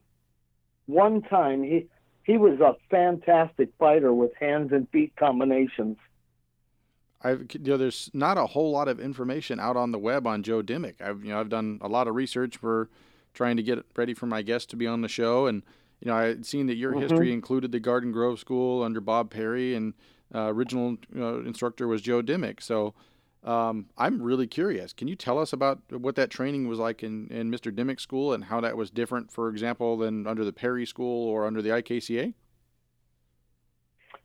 [0.87, 1.87] One time, he
[2.25, 5.97] he was a fantastic fighter with hands and feet combinations.
[7.23, 10.43] I've you know there's not a whole lot of information out on the web on
[10.43, 11.01] Joe Dimmick.
[11.01, 12.89] I've you know I've done a lot of research for
[13.35, 15.63] trying to get ready for my guest to be on the show, and
[16.01, 17.01] you know I'd seen that your mm-hmm.
[17.01, 19.95] history included the Garden Grove School under Bob Perry, and
[20.35, 22.61] uh, original uh, instructor was Joe Dimmick.
[22.61, 22.95] So
[23.45, 24.93] um, I'm really curious.
[24.93, 27.75] Can you tell us about what that training was like in, in Mr.
[27.75, 31.47] Dimmick's school and how that was different, for example, than under the Perry School or
[31.47, 32.35] under the IKCA?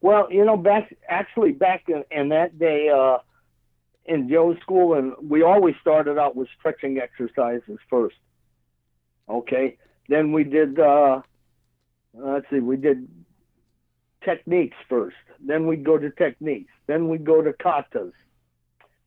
[0.02, 3.20] Well, you know, back actually back in, in that day uh,
[4.06, 8.16] in Joe's school, and we always started out with stretching exercises first.
[9.30, 9.78] Okay,
[10.10, 10.80] then we did.
[10.80, 11.22] Uh,
[12.16, 13.08] let's see, we did
[14.24, 15.16] techniques first.
[15.40, 16.72] Then we'd go to techniques.
[16.88, 18.14] Then we'd go to katas,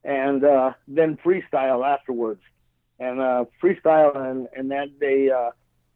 [0.02, 2.40] and uh, then freestyle afterwards.
[2.98, 5.50] And uh, freestyle, and, and that day, uh,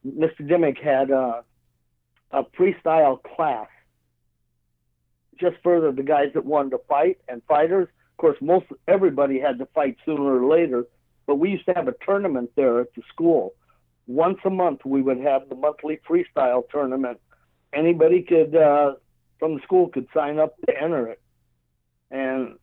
[0.07, 0.46] Mr.
[0.46, 1.42] Dimmick had uh,
[2.33, 3.68] a freestyle class
[5.38, 7.88] just further the guys that wanted to fight and fighters.
[8.12, 10.87] Of course, most everybody had to fight sooner or later,
[11.26, 13.54] but we used to have a tournament there at the school.
[14.07, 17.20] Once a month, we would have the monthly freestyle tournament.
[17.72, 18.94] Anybody could uh,
[19.38, 21.20] from the school could sign up to enter it,
[22.11, 22.57] and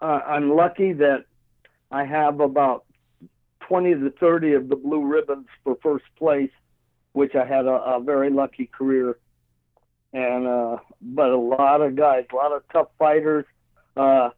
[0.00, 1.24] uh, I'm lucky that
[1.90, 2.84] I have about
[3.68, 6.50] 20 to 30 of the blue ribbons for first place,
[7.12, 9.16] which I had a, a very lucky career
[10.12, 13.44] and uh, but a lot of guys, a lot of tough fighters.
[13.96, 14.30] Uh,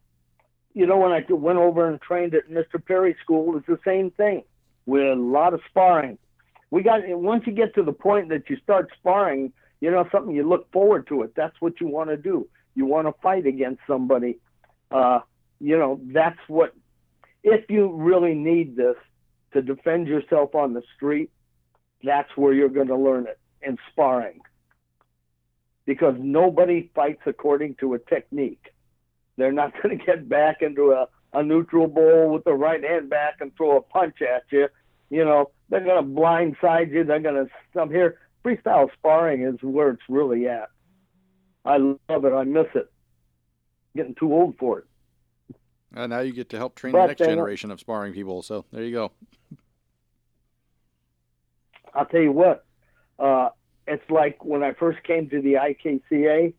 [0.73, 2.85] you know, when I went over and trained at Mr.
[2.85, 4.45] Perry School, it's the same thing.
[4.87, 6.19] With a lot of sparring.
[6.71, 9.53] We got once you get to the point that you start sparring,
[9.85, 11.35] you know something you look forward to it.
[11.37, 12.49] That's what you want to do.
[12.75, 14.39] You want to fight against somebody.
[14.91, 15.21] Uh,
[15.61, 16.75] you know, that's what.
[17.43, 18.97] If you really need this
[19.53, 21.31] to defend yourself on the street,
[22.03, 24.41] that's where you're going to learn it in sparring
[25.85, 28.73] because nobody fights according to a technique.
[29.37, 33.11] They're not going to get back into a, a neutral bow with the right hand
[33.11, 34.69] back and throw a punch at you.
[35.11, 37.05] You know, they're going to blindside you.
[37.05, 38.17] They're going to come here.
[38.45, 40.69] Freestyle sparring is where it's really at.
[41.65, 42.33] I love it.
[42.33, 42.93] I miss it.
[43.97, 44.87] Getting too old for it.
[45.97, 48.43] Uh, now you get to help train but the next generation of sparring people.
[48.43, 49.13] So there you go.
[51.95, 52.65] I'll tell you what.
[53.19, 53.51] Uh,
[53.87, 56.53] it's like when I first came to the IKCA,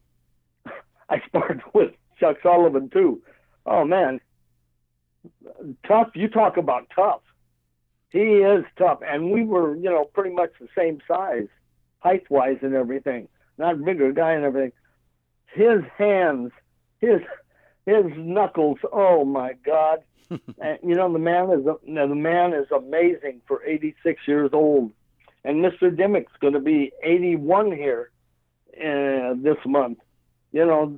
[1.09, 3.21] I sparred with Chuck Sullivan too.
[3.65, 4.21] Oh man,
[5.87, 6.09] tough.
[6.15, 7.21] You talk about tough.
[8.09, 11.47] He is tough, and we were, you know, pretty much the same size,
[11.99, 13.27] height wise, and everything.
[13.57, 14.73] Not bigger guy and everything.
[15.53, 16.51] his hands,
[16.99, 17.21] his
[17.85, 18.79] his knuckles.
[18.91, 19.99] Oh my God!
[20.29, 24.91] and, you know the man is the man is amazing for 86 years old,
[25.43, 25.95] and Mr.
[25.95, 28.11] Dimick's going to be 81 here
[28.77, 29.99] uh, this month.
[30.51, 30.97] You know,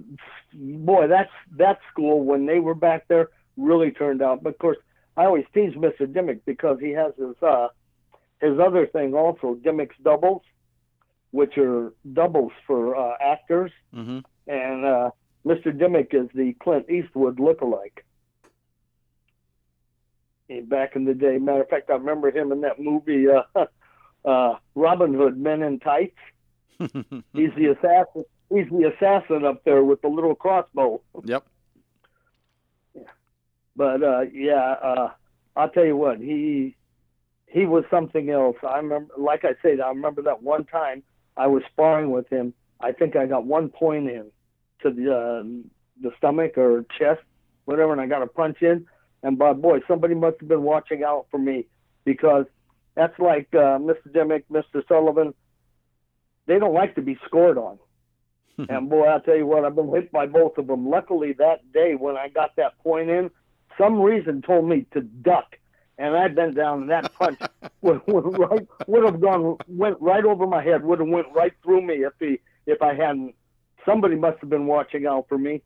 [0.53, 4.43] boy, that's that school when they were back there really turned out.
[4.43, 4.77] But of course,
[5.15, 6.01] I always tease Mr.
[6.01, 7.69] Dimick because he has his uh,
[8.39, 10.43] his other thing also, Dimick's doubles,
[11.37, 14.19] which are doubles for uh, actors, mm-hmm.
[14.47, 15.11] and uh,
[15.45, 15.67] Mr.
[15.67, 17.99] Dimick is the Clint Eastwood lookalike.
[20.63, 23.65] Back in the day, matter of fact, I remember him in that movie uh,
[24.25, 26.17] uh, Robin Hood, Men in Tights.
[26.79, 28.25] he's the assassin.
[28.49, 31.01] He's the assassin up there with the little crossbow.
[31.23, 31.45] Yep.
[32.95, 33.01] Yeah.
[33.75, 35.11] But uh, yeah, uh,
[35.55, 36.75] I'll tell you what he
[37.45, 38.57] he was something else.
[38.67, 41.03] I remember, like I said, I remember that one time
[41.37, 42.53] I was sparring with him.
[42.79, 44.31] I think I got one point in
[44.81, 45.43] to the uh,
[46.01, 47.21] the stomach or chest,
[47.65, 48.85] whatever, and I got a punch in.
[49.23, 51.65] And by boy, somebody must have been watching out for me
[52.05, 52.45] because
[52.95, 54.07] that's like uh, Mr.
[54.11, 54.87] Dimick, Mr.
[54.87, 55.33] Sullivan
[56.47, 57.77] they don't like to be scored on.
[58.69, 60.89] and boy, I'll tell you what, I've been hit by both of them.
[60.89, 63.29] Luckily, that day when I got that point in,
[63.77, 65.57] some reason told me to duck,
[65.97, 67.39] and I'd been down, and that punch
[67.81, 71.53] would, would right would have gone went right over my head, would have went right
[71.63, 73.35] through me if he if I hadn't.
[73.85, 75.61] Somebody must have been watching out for me.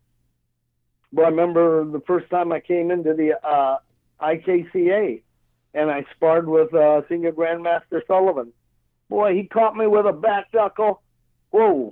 [1.11, 3.77] But I remember the first time I came into the uh,
[4.21, 5.21] IKCA,
[5.73, 8.53] and I sparred with uh, Senior Grandmaster Sullivan
[9.11, 11.01] Boy, he caught me with a back knuckle.
[11.49, 11.91] Whoa.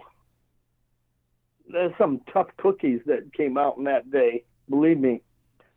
[1.68, 4.46] There's some tough cookies that came out in that day.
[4.70, 5.22] Believe me,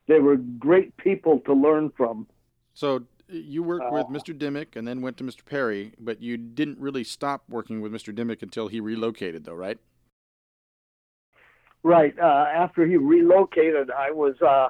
[0.07, 2.29] they were great people to learn from.
[2.75, 4.37] So you worked uh, with Mr.
[4.37, 5.45] Dimick and then went to Mr.
[5.45, 8.15] Perry, but you didn't really stop working with Mr.
[8.15, 9.79] Dimick until he relocated, though, right?
[11.83, 12.15] Right.
[12.19, 14.69] Uh, after he relocated, I was uh,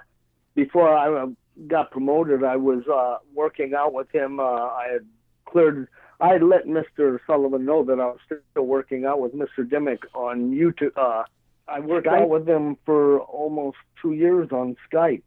[0.55, 1.27] before I uh,
[1.67, 2.43] got promoted.
[2.45, 4.41] I was uh, working out with him.
[4.41, 5.07] Uh, I had
[5.45, 5.89] cleared
[6.23, 7.19] I let Mr.
[7.27, 9.69] Sullivan know that I was still working out with Mr.
[9.69, 10.97] Dimick on YouTube.
[10.97, 11.25] Uh,
[11.67, 12.23] I worked Skype?
[12.23, 15.25] out with him for almost two years on Skype,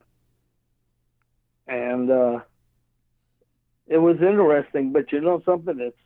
[1.68, 2.40] and uh,
[3.88, 4.92] it was interesting.
[4.92, 5.80] But you know something?
[5.80, 5.98] It's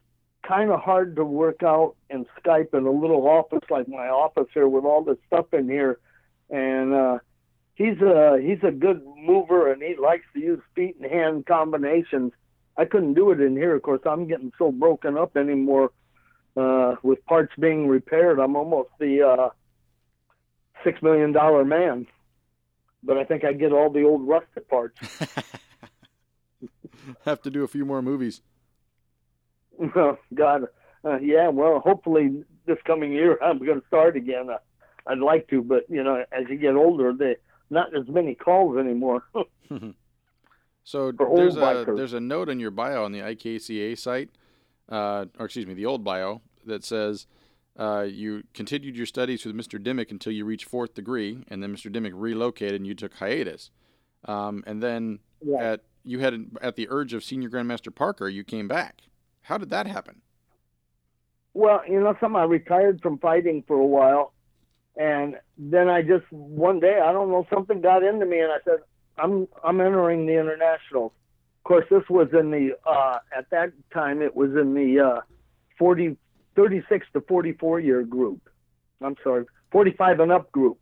[0.48, 4.48] kind of hard to work out in Skype in a little office like my office
[4.54, 6.00] here with all this stuff in here,
[6.50, 7.20] and uh,
[7.76, 12.34] he's a he's a good mover and he likes to use feet and hand combinations
[12.80, 13.76] I couldn't do it in here.
[13.76, 15.92] Of course, I'm getting so broken up anymore
[16.56, 18.40] uh, with parts being repaired.
[18.40, 19.50] I'm almost the uh,
[20.86, 22.08] six million dollar man,
[23.04, 24.98] but I think I get all the old rusted parts.
[27.26, 28.42] Have to do a few more movies.
[29.96, 30.64] Well, God,
[31.06, 31.48] uh, yeah.
[31.48, 34.50] Well, hopefully this coming year I'm going to start again.
[34.50, 34.58] Uh,
[35.08, 37.38] I'd like to, but you know, as you get older, they
[37.70, 39.24] not as many calls anymore.
[40.84, 41.96] So there's a bikers.
[41.96, 44.32] there's a note in your bio on the IKCA site,
[44.90, 47.28] uh, or excuse me, the old bio that says
[47.78, 49.82] uh, you continued your studies with Mr.
[49.82, 51.94] Dimick until you reached fourth degree, and then Mr.
[51.94, 53.70] Dimick relocated and you took hiatus.
[54.26, 55.74] Um, and then yeah.
[55.74, 59.02] at you had at the urge of Senior Grandmaster Parker, you came back.
[59.44, 60.22] How did that happen?
[61.54, 64.34] Well, you know, some I retired from fighting for a while,
[64.96, 68.58] and then I just one day I don't know something got into me, and I
[68.64, 68.80] said
[69.18, 71.12] I'm I'm entering the internationals.
[71.58, 75.22] Of course, this was in the uh, at that time it was in the uh,
[75.78, 76.18] 40,
[76.56, 78.50] 36 to 44 year group.
[79.02, 80.78] I'm sorry, 45 and up group.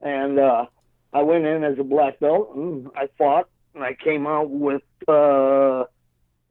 [0.00, 0.66] And uh,
[1.12, 5.84] I went in as a black belt and I fought I came out with uh,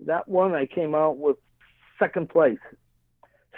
[0.01, 0.53] that one.
[0.53, 1.37] I came out with
[1.99, 2.59] second place,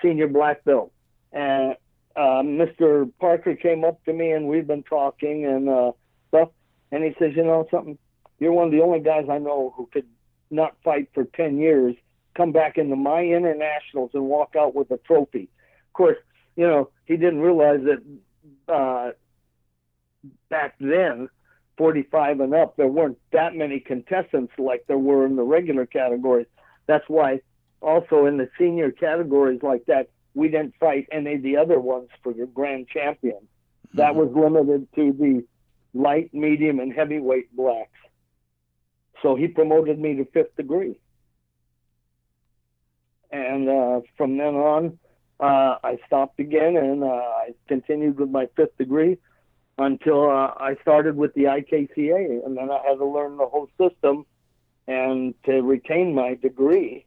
[0.01, 0.91] senior black belt.
[1.31, 1.75] And
[2.15, 3.11] uh, Mr.
[3.19, 5.91] Parker came up to me and we've been talking and uh,
[6.29, 6.49] stuff
[6.91, 7.97] and he says, you know something,
[8.39, 10.07] you're one of the only guys I know who could
[10.49, 11.95] not fight for 10 years,
[12.35, 15.49] come back into my internationals and walk out with a trophy.
[15.87, 16.17] Of course,
[16.55, 19.11] you know, he didn't realize that uh,
[20.49, 21.29] back then,
[21.79, 26.45] 45 and up, there weren't that many contestants like there were in the regular categories.
[26.87, 27.39] That's why
[27.81, 32.09] also in the senior categories like that, we didn't fight any of the other ones
[32.21, 33.37] for the grand champion.
[33.37, 33.97] Mm-hmm.
[33.97, 35.45] That was limited to the
[35.93, 37.89] light, medium, and heavyweight blacks.
[39.23, 40.99] So he promoted me to fifth degree.
[43.31, 44.99] And uh, from then on,
[45.39, 49.17] uh, I stopped again and uh, I continued with my fifth degree
[49.79, 52.45] until uh, I started with the IKCA.
[52.45, 54.25] And then I had to learn the whole system
[54.87, 57.05] and to retain my degree.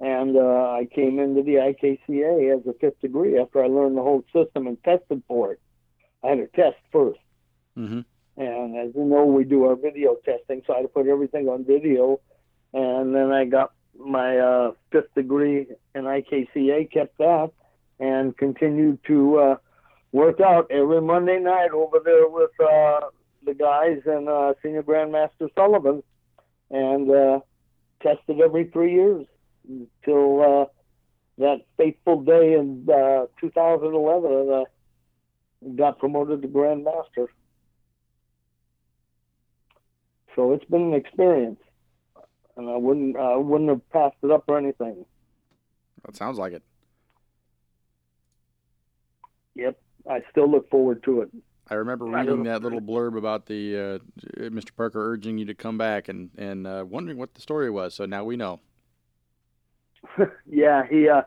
[0.00, 4.02] and uh, I came into the IKCA as a fifth degree after I learned the
[4.02, 5.60] whole system and tested for it.
[6.24, 7.16] I had a test 1st
[7.78, 8.00] Mm-hmm.
[8.36, 11.48] and as you know, we do our video testing, so I had to put everything
[11.48, 12.20] on video,
[12.74, 17.50] and then I got my uh, fifth degree in IKCA, kept that,
[18.00, 19.56] and continued to uh,
[20.12, 23.00] work out every Monday night over there with uh,
[23.44, 26.02] the guys and uh, Senior Grandmaster Sullivan,
[26.70, 27.40] and uh,
[28.02, 29.26] tested every three years
[29.68, 30.64] until uh,
[31.38, 37.28] that fateful day in uh, 2011, and I got promoted to Grandmaster.
[40.36, 41.60] So it's been an experience,
[42.56, 45.04] and I wouldn't I wouldn't have passed it up or anything.
[46.04, 46.62] That sounds like it.
[49.54, 49.78] Yep,
[50.08, 51.30] I still look forward to it.
[51.68, 53.98] I remember reading that little blurb about the uh,
[54.40, 54.74] Mr.
[54.76, 57.94] Parker urging you to come back and and uh, wondering what the story was.
[57.94, 58.60] So now we know.
[60.50, 61.22] yeah, he, uh,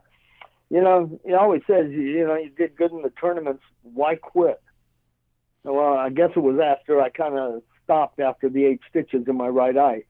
[0.70, 3.64] you know, he always says, you know, you did good in the tournaments.
[3.84, 4.62] Why quit?
[5.64, 9.38] Well, I guess it was after I kind of stopped after the eight stitches in
[9.38, 10.04] my right eye,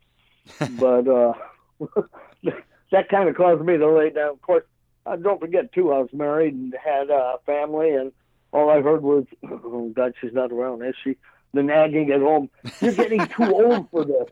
[0.79, 1.33] but uh,
[2.91, 4.31] that kind of caused me to lay down.
[4.31, 4.63] Of course,
[5.05, 8.11] uh, don't forget too, I was married and had a family, and
[8.53, 11.17] all I heard was, "Oh God, she's not around, is she?"
[11.53, 12.49] The nagging at home.
[12.81, 14.29] You're getting too old for this.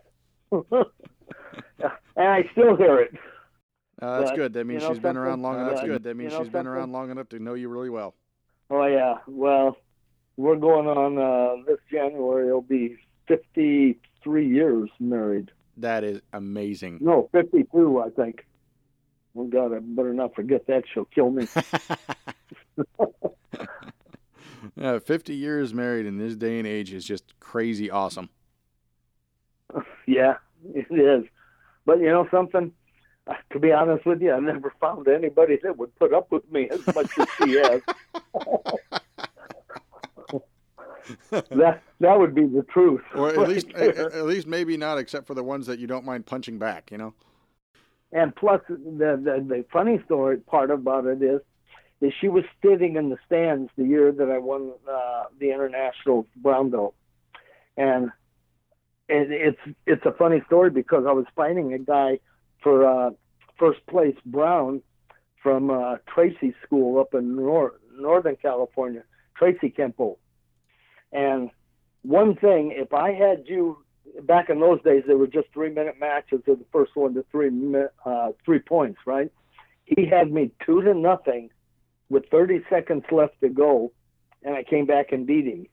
[2.16, 3.14] and I still hear it.
[4.02, 4.54] Uh, that's But, good.
[4.54, 5.44] That means you know she's been around something?
[5.44, 5.76] long Uh, enough.
[5.76, 6.04] that's good.
[6.04, 8.16] That means you know she's been around long enough to know you really well.
[8.72, 9.18] Oh yeah.
[9.28, 9.78] Well,
[10.38, 12.48] we're going on uh, this January.
[12.48, 12.98] It'll be
[13.28, 15.52] 53 years married.
[15.78, 16.98] That is amazing.
[17.02, 18.46] No, 52, I think.
[19.36, 20.84] Oh God, I better not forget that.
[20.92, 21.48] She'll kill me.
[24.76, 28.30] yeah, 50 years married in this day and age is just crazy awesome.
[30.08, 30.36] yeah,
[30.74, 31.26] it is.
[31.86, 32.72] But you know something?
[33.28, 36.50] Uh, To be honest with you, I never found anybody that would put up with
[36.52, 37.82] me as much as she has.
[41.32, 43.02] that that would be the truth.
[43.16, 44.12] Or at right least, there.
[44.14, 46.92] at least maybe not, except for the ones that you don't mind punching back.
[46.92, 47.14] You know.
[48.12, 51.42] And plus, the, the the funny story part about it is,
[52.02, 56.28] is she was sitting in the stands the year that I won uh, the international
[56.36, 56.96] brown belt,
[57.78, 58.12] and
[59.08, 62.20] it, it's it's a funny story because I was fighting a guy
[62.64, 63.12] for uh,
[63.58, 64.82] first place brown
[65.42, 69.04] from uh, Tracy School up in nor- Northern California,
[69.36, 70.18] Tracy Kempo,
[71.12, 71.52] and
[72.04, 73.78] one thing, if I had you
[74.24, 77.24] back in those days, there were just three minute matches of the first one to
[77.32, 77.52] three
[78.06, 79.32] uh, three points, right?
[79.86, 81.50] He had me two to nothing
[82.12, 83.92] with 30 seconds left to go,
[84.44, 85.66] and I came back and beat him.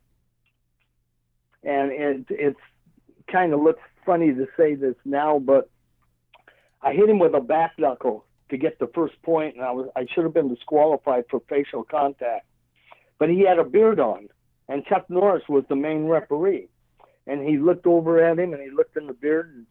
[1.63, 2.61] And it it's
[3.31, 5.69] kind of looks funny to say this now, but
[6.81, 9.89] I hit him with a back knuckle to get the first point, and I was
[9.97, 12.47] I should have been disqualified for facial contact.
[13.19, 14.29] But he had a beard on,
[14.69, 16.69] and Chuck Norris was the main referee
[17.29, 19.67] and he looked over at him and he looked in the beard and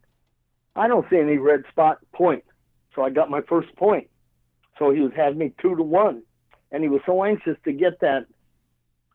[0.76, 2.43] I don't see any red spot point.
[2.95, 4.09] So I got my first point.
[4.78, 6.22] So he was had me two to one.
[6.72, 8.26] And he was so anxious to get that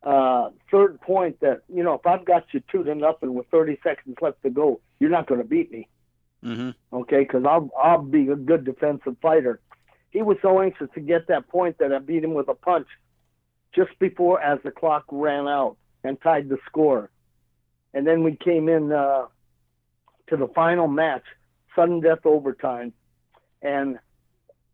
[0.03, 3.79] uh, third point that, you know, if I've got you two to nothing with 30
[3.83, 5.89] seconds left to go, you're not going to beat me.
[6.45, 6.71] Mm-hmm.
[6.97, 9.61] Okay, because I'll I'll be a good defensive fighter.
[10.11, 12.89] He was so anxious to get that point that I beat him with a punch
[13.75, 17.11] just before as the clock ran out and tied the score.
[17.95, 19.27] And then we came in uh,
[20.29, 21.23] to the final match,
[21.77, 22.93] sudden death overtime,
[23.63, 23.99] and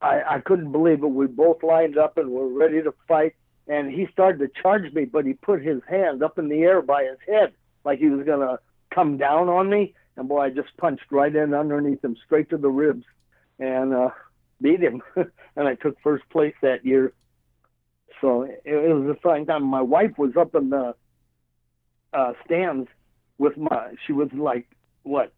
[0.00, 1.08] I, I couldn't believe it.
[1.08, 3.34] We both lined up and were ready to fight.
[3.66, 6.80] And he started to charge me, but he put his hand up in the air
[6.80, 7.52] by his head,
[7.84, 8.58] like he was gonna
[8.94, 9.94] come down on me.
[10.16, 13.04] And boy, I just punched right in underneath him, straight to the ribs,
[13.58, 14.10] and uh,
[14.60, 15.02] beat him.
[15.16, 17.12] and I took first place that year.
[18.20, 19.64] So it, it was a fine time.
[19.64, 20.94] My wife was up in the
[22.12, 22.88] uh, stands
[23.36, 23.94] with my.
[24.06, 24.66] She was like
[25.02, 25.32] what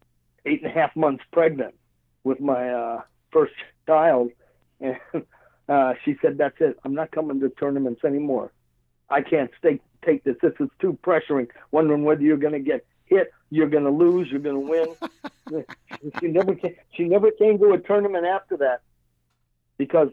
[0.46, 1.74] eight and a half months pregnant
[2.24, 3.02] with my uh,
[3.32, 3.54] first
[3.86, 4.30] child,
[4.80, 4.96] and
[5.68, 6.78] uh, she said, "That's it.
[6.84, 8.52] I'm not coming to tournaments anymore.
[9.08, 10.36] I can't stay, take this.
[10.42, 11.48] This is too pressuring.
[11.72, 14.94] Wondering whether you're going to get hit, you're going to lose, you're going to win."
[16.20, 18.82] she never came, she never came to a tournament after that
[19.78, 20.08] because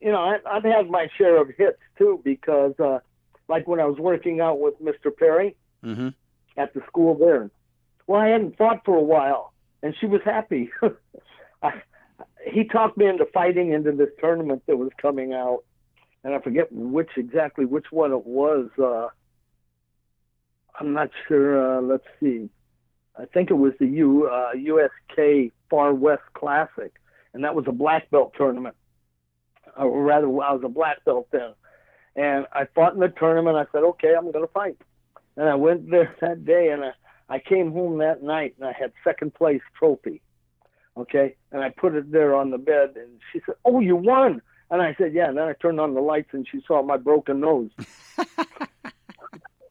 [0.00, 3.00] you know I, I've had my share of hits too because uh,
[3.48, 5.14] like when I was working out with Mr.
[5.14, 6.08] Perry Mm-hmm.
[6.56, 7.50] at the school there.
[8.06, 9.52] Well, I hadn't fought for a while,
[9.82, 10.70] and she was happy.
[11.62, 11.82] I,
[12.52, 15.64] he talked me into fighting into this tournament that was coming out,
[16.24, 18.68] and I forget which exactly which one it was.
[18.78, 19.08] Uh,
[20.78, 21.78] I'm not sure.
[21.78, 22.48] Uh, let's see.
[23.18, 26.92] I think it was the U uh, USK Far West Classic,
[27.34, 28.76] and that was a black belt tournament.
[29.76, 31.54] or rather, I was a black belt then.
[32.16, 33.56] And I fought in the tournament.
[33.56, 34.76] I said, okay, I'm going to fight.
[35.36, 36.92] And I went there that day, and I,
[37.28, 40.20] I came home that night, and I had second place trophy.
[40.98, 44.42] Okay, and I put it there on the bed, and she said, "Oh, you won!"
[44.70, 46.96] And I said, "Yeah." And then I turned on the lights, and she saw my
[46.96, 47.70] broken nose.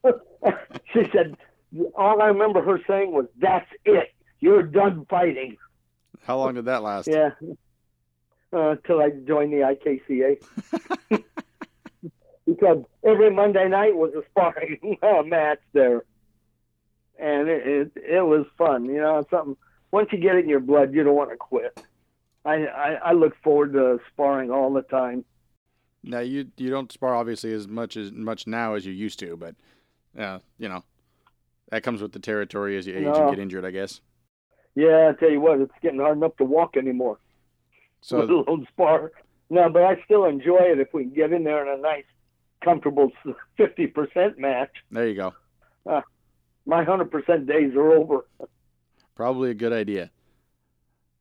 [0.94, 1.36] she said,
[1.96, 4.14] "All I remember her saying was, that's it.
[4.40, 5.58] You're done fighting."
[6.24, 7.08] How long did that last?
[7.08, 7.32] Yeah,
[8.52, 10.44] until uh, I joined the IKCA.
[12.46, 14.98] because every Monday night was a sparring
[15.30, 16.04] match there,
[17.20, 18.86] and it, it it was fun.
[18.86, 19.58] You know, something.
[19.92, 21.80] Once you get it in your blood, you don't want to quit.
[22.46, 25.26] I, I I look forward to sparring all the time.
[26.04, 29.36] Now you you don't spar obviously as much as much now as you used to,
[29.36, 29.56] but
[30.18, 30.84] uh, you know
[31.70, 33.14] that comes with the territory as you age no.
[33.14, 34.02] and get injured, I guess.
[34.76, 37.20] Yeah, I tell you what, it's getting hard enough to walk anymore.
[38.02, 39.12] So let alone spar.
[39.50, 42.04] No, but I still enjoy it if we can get in there in a nice
[42.64, 43.12] comfortable
[43.60, 44.72] 50% match.
[44.92, 45.34] There you go.
[45.86, 46.02] Uh,
[46.66, 48.26] my 100% days are over.
[49.18, 50.12] Probably a good idea.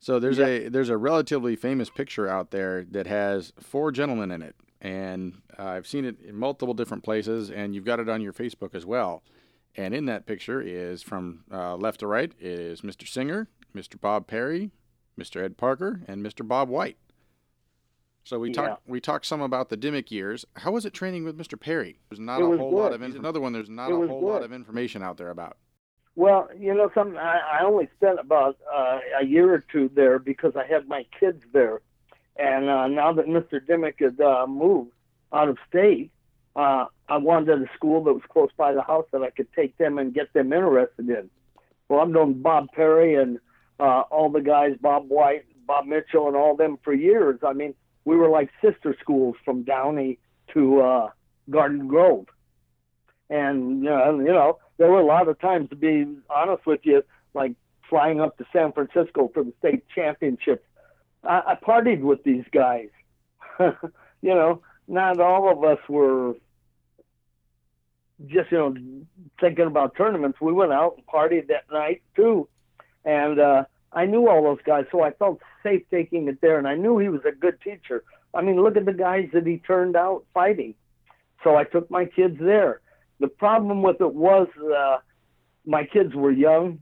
[0.01, 0.47] So there's yeah.
[0.47, 5.41] a there's a relatively famous picture out there that has four gentlemen in it, and
[5.59, 8.75] uh, I've seen it in multiple different places, and you've got it on your Facebook
[8.75, 9.23] as well.
[9.75, 13.09] And in that picture is from uh, left to right is Mr.
[13.09, 13.99] Singer, Mr.
[13.99, 14.73] Bob Perry,
[15.19, 15.43] Mr.
[15.43, 16.47] Ed Parker, and Mr.
[16.47, 16.99] Bob White.
[18.25, 18.55] So we yeah.
[18.55, 20.45] talked we talked some about the Dimmick years.
[20.57, 21.59] How was it training with Mr.
[21.59, 21.99] Perry?
[22.11, 22.77] There's not it a whole good.
[22.77, 23.55] lot of in- another one.
[23.55, 24.27] There's not it a whole good.
[24.27, 25.57] lot of information out there about.
[26.17, 30.19] Well, you know, some I, I only spent about uh, a year or two there
[30.19, 31.83] because I had my kids there,
[32.39, 33.65] and uh, now that Mr.
[33.65, 34.93] Dimmick had uh, moved
[35.33, 36.11] out of state,
[36.57, 39.77] uh, I wanted a school that was close by the house that I could take
[39.77, 41.29] them and get them interested in.
[41.89, 43.39] Well, I've known Bob Perry and
[43.79, 47.41] uh, all the guys, Bob White, Bob Mitchell, and all them for years.
[47.47, 47.75] I mean,
[48.07, 50.19] we were like sister schools from Downey
[50.55, 51.11] to uh,
[51.51, 52.27] Garden Grove.
[53.29, 57.03] And uh, you know, there were a lot of times, to be honest with you,
[57.35, 57.53] like
[57.89, 60.65] flying up to San Francisco for the state championship.
[61.25, 62.89] I, I partied with these guys.
[63.61, 66.35] you know, not all of us were
[68.27, 68.75] just you know
[69.41, 70.41] thinking about tournaments.
[70.41, 72.49] We went out and partied that night too,
[73.05, 76.69] and uh, I knew all those guys, so I felt safe taking it there, and
[76.69, 78.05] I knew he was a good teacher.
[78.35, 80.75] I mean, look at the guys that he turned out fighting.
[81.43, 82.81] So I took my kids there.
[83.21, 84.99] The problem with it was uh,
[85.65, 86.81] my kids were young.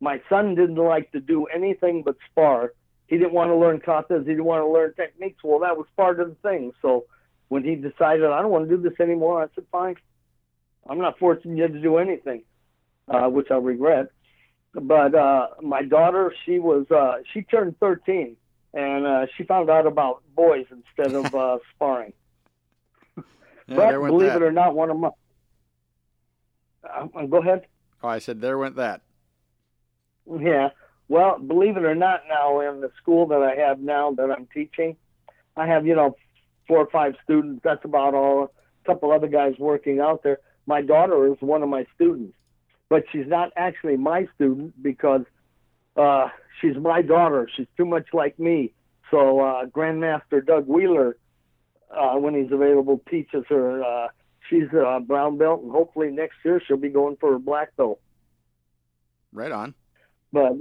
[0.00, 2.72] My son didn't like to do anything but spar.
[3.06, 4.20] He didn't want to learn katas.
[4.20, 5.42] He didn't want to learn techniques.
[5.42, 6.72] Well, that was part of the thing.
[6.82, 7.06] So
[7.48, 9.96] when he decided I don't want to do this anymore, I said, fine.
[10.88, 12.42] I'm not forcing you to do anything,
[13.08, 14.10] uh, which I regret
[14.80, 18.36] but uh, my daughter, she was uh, she turned 13,
[18.74, 22.12] and uh, she found out about boys instead of uh, sparring.
[23.16, 24.42] Yeah, but believe that.
[24.42, 25.10] it or not, one of my
[26.94, 27.66] uh, go ahead.
[28.02, 29.02] Oh, I said there went that.
[30.40, 30.70] Yeah.
[31.08, 34.46] Well, believe it or not, now in the school that I have now that I'm
[34.52, 34.96] teaching,
[35.56, 36.16] I have you know
[36.66, 37.60] four or five students.
[37.62, 38.52] That's about all.
[38.84, 40.38] A couple other guys working out there.
[40.66, 42.34] My daughter is one of my students
[42.88, 45.22] but she's not actually my student because
[45.96, 46.28] uh,
[46.60, 47.48] she's my daughter.
[47.56, 48.72] She's too much like me.
[49.10, 51.16] So uh, Grandmaster Doug Wheeler,
[51.90, 54.08] uh, when he's available, teaches her.
[54.48, 58.00] She's a brown belt, and hopefully next year she'll be going for a black belt.
[59.32, 59.74] Right on.
[60.32, 60.52] But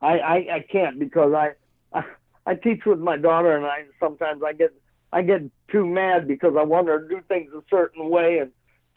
[0.00, 1.52] I, I, I can't because I,
[1.92, 2.04] I
[2.46, 4.72] I teach with my daughter, and I sometimes I get
[5.12, 8.52] I get too mad because I want her to do things a certain way, and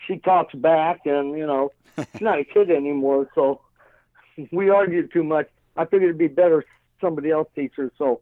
[0.07, 3.27] she talks back, and you know she's not a kid anymore.
[3.35, 3.61] So
[4.51, 5.49] we argued too much.
[5.75, 6.65] I figured it'd be better
[7.01, 7.91] somebody else teach her.
[7.97, 8.21] So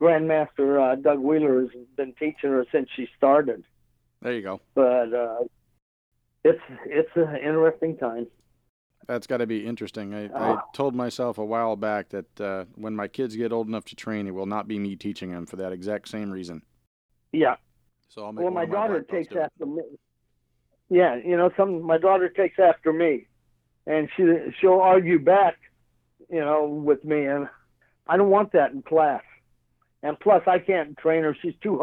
[0.00, 3.64] Grandmaster uh, Doug Wheeler has been teaching her since she started.
[4.22, 4.60] There you go.
[4.74, 5.38] But uh,
[6.44, 8.26] it's it's an interesting time.
[9.06, 10.14] That's got to be interesting.
[10.14, 13.66] I, uh, I, told myself a while back that uh, when my kids get old
[13.66, 16.62] enough to train, it will not be me teaching them for that exact same reason.
[17.32, 17.56] Yeah.
[18.08, 19.82] So I'll make well, my, my daughter takes after me
[20.90, 23.28] yeah, you know, some my daughter takes after me,
[23.86, 24.24] and she
[24.60, 25.56] she'll argue back,
[26.28, 27.48] you know, with me, and
[28.08, 29.22] I don't want that in class.
[30.02, 31.80] And plus, I can't train her; she's too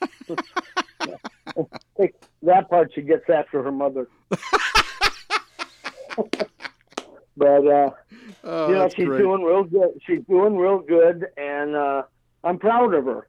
[1.06, 2.14] headed.
[2.42, 4.08] that part she gets after her mother.
[7.36, 7.90] but uh,
[8.44, 9.18] oh, you know, she's great.
[9.18, 9.90] doing real good.
[10.06, 12.02] She's doing real good, and uh,
[12.42, 13.28] I'm proud of her.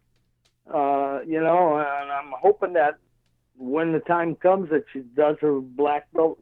[0.68, 2.96] Uh, you know, and I'm hoping that
[3.58, 6.40] when the time comes that she does her black belt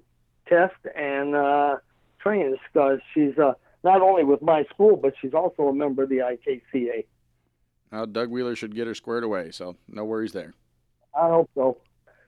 [0.48, 1.76] test and uh,
[2.20, 3.54] trains, because she's uh,
[3.84, 7.06] not only with my school, but she's also a member of the IKCA.
[7.92, 10.54] Uh, Doug Wheeler should get her squared away, so no worries there.
[11.16, 11.78] I hope so.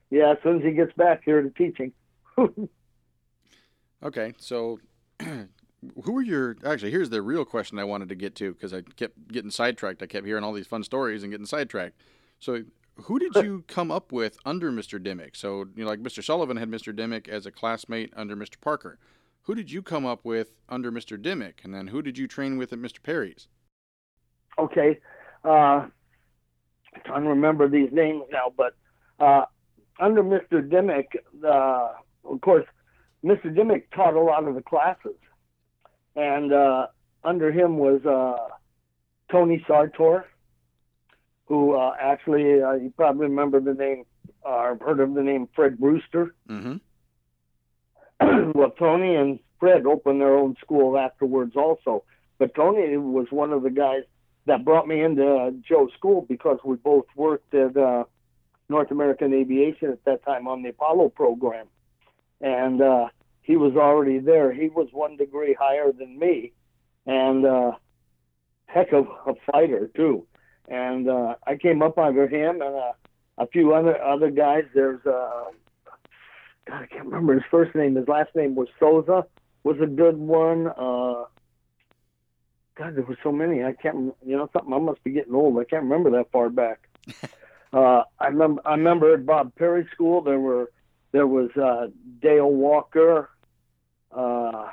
[0.10, 1.92] Yeah, as soon as he gets back here to teaching.
[4.04, 4.80] okay, so
[5.20, 6.92] who are your actually?
[6.92, 10.02] Here's the real question I wanted to get to because I kept getting sidetracked.
[10.02, 12.00] I kept hearing all these fun stories and getting sidetracked.
[12.40, 12.64] So,
[13.04, 15.02] who did you come up with under Mr.
[15.02, 15.36] Dimmick?
[15.36, 16.24] So, you know, like Mr.
[16.24, 16.96] Sullivan had Mr.
[16.96, 18.60] Dimmick as a classmate under Mr.
[18.60, 19.00] Parker.
[19.44, 21.22] Who did you come up with under Mr.
[21.22, 23.02] Dimmick, and then who did you train with at Mr.
[23.04, 23.48] Perry's?
[24.58, 25.00] Okay,
[25.44, 25.88] uh,
[26.96, 28.76] I'm trying to remember these names now, but
[29.20, 29.46] uh,
[30.00, 30.68] under Mr.
[30.68, 31.94] Dimmick, uh,
[32.24, 32.66] of course,
[33.24, 33.54] Mr.
[33.54, 35.18] Dimmick taught a lot of the classes,
[36.16, 36.88] and uh,
[37.24, 38.54] under him was uh,
[39.32, 40.26] Tony Sartor,
[41.46, 44.06] who uh, actually uh, you probably remember the name
[44.44, 46.36] or heard of the name Fred Brewster.
[46.50, 46.76] Mm-hmm.
[48.56, 52.04] well, Tony and Fred opened their own school afterwards, also.
[52.38, 54.04] But Tony was one of the guys
[54.46, 58.04] that brought me into Joe's school because we both worked at uh,
[58.70, 61.68] North American Aviation at that time on the Apollo program,
[62.42, 63.08] and uh,
[63.42, 64.52] he was already there.
[64.52, 66.52] He was one degree higher than me,
[67.06, 67.72] and uh,
[68.68, 70.26] heck of a fighter too.
[70.68, 72.94] And uh, I came up under him and uh,
[73.38, 74.64] a few other other guys.
[74.74, 75.46] There's uh,
[76.68, 77.96] God, I can't remember his first name.
[77.96, 79.26] His last name was Souza.
[79.64, 80.68] Was a good one.
[80.68, 81.26] Uh,
[82.76, 83.64] God, there were so many.
[83.64, 84.14] I can't.
[84.26, 84.74] You know, something.
[84.74, 85.58] I must be getting old.
[85.60, 86.88] I can't remember that far back.
[87.74, 88.62] uh, I remember.
[88.66, 90.72] I remember at Bob Perry School there were
[91.12, 91.88] there was uh,
[92.22, 93.30] Dale Walker.
[94.12, 94.70] Uh,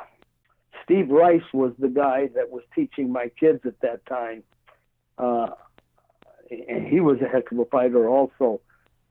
[0.84, 4.42] Steve Rice was the guy that was teaching my kids at that time.
[5.16, 5.50] Uh,
[6.50, 8.60] and he was a heck of a fighter also.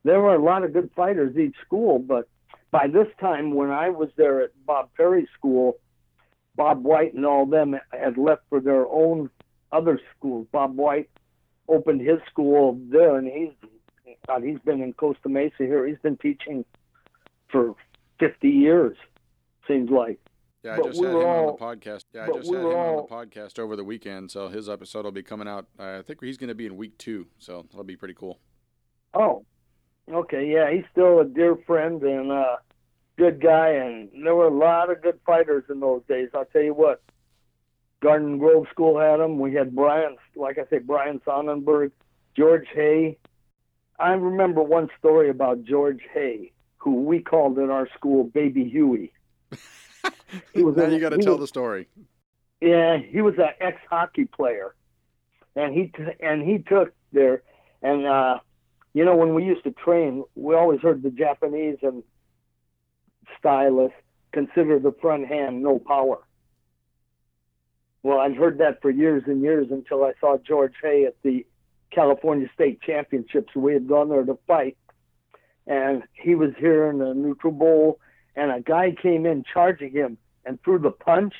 [0.04, 2.28] There were a lot of good fighters each school, but
[2.70, 5.76] by this time when I was there at Bob Perry School,
[6.54, 9.30] Bob White and all them had left for their own
[9.70, 10.46] other schools.
[10.52, 11.10] Bob White
[11.68, 13.52] opened his school there, and he's
[14.26, 15.86] God, he's been in Costa Mesa here.
[15.86, 16.64] He's been teaching
[17.50, 17.74] for
[18.20, 18.96] 50 years,
[19.66, 20.20] seems like.
[20.62, 22.04] Yeah, I but just we had him all, on the podcast.
[22.12, 24.68] Yeah, I just we had him all, on the podcast over the weekend, so his
[24.68, 25.66] episode will be coming out.
[25.78, 28.38] I think he's going to be in week two, so that'll be pretty cool.
[29.12, 29.44] Oh,
[30.08, 32.56] okay, yeah, he's still a dear friend and uh,
[33.16, 36.28] good guy, and there were a lot of good fighters in those days.
[36.34, 37.02] I'll tell you what,
[38.02, 39.38] Garden Grove School had them.
[39.38, 41.92] We had Brian, like I say, Brian Sonnenberg,
[42.36, 43.18] George Hay.
[43.98, 49.12] I remember one story about George Hay, who we called in our school Baby Huey.
[50.52, 51.88] he was now you got to tell was, the story.
[52.60, 54.74] Yeah, he was an ex hockey player,
[55.54, 57.42] and he t- and he took there,
[57.82, 58.38] and uh,
[58.94, 62.02] you know when we used to train, we always heard the Japanese and
[63.38, 63.96] stylists
[64.32, 66.18] consider the front hand no power.
[68.02, 71.46] Well, I'd heard that for years and years until I saw George Hay at the
[71.90, 73.54] California State Championships.
[73.54, 74.76] We had gone there to fight,
[75.66, 77.98] and he was here in the neutral bow,
[78.34, 81.34] and a guy came in charging him and threw the punch,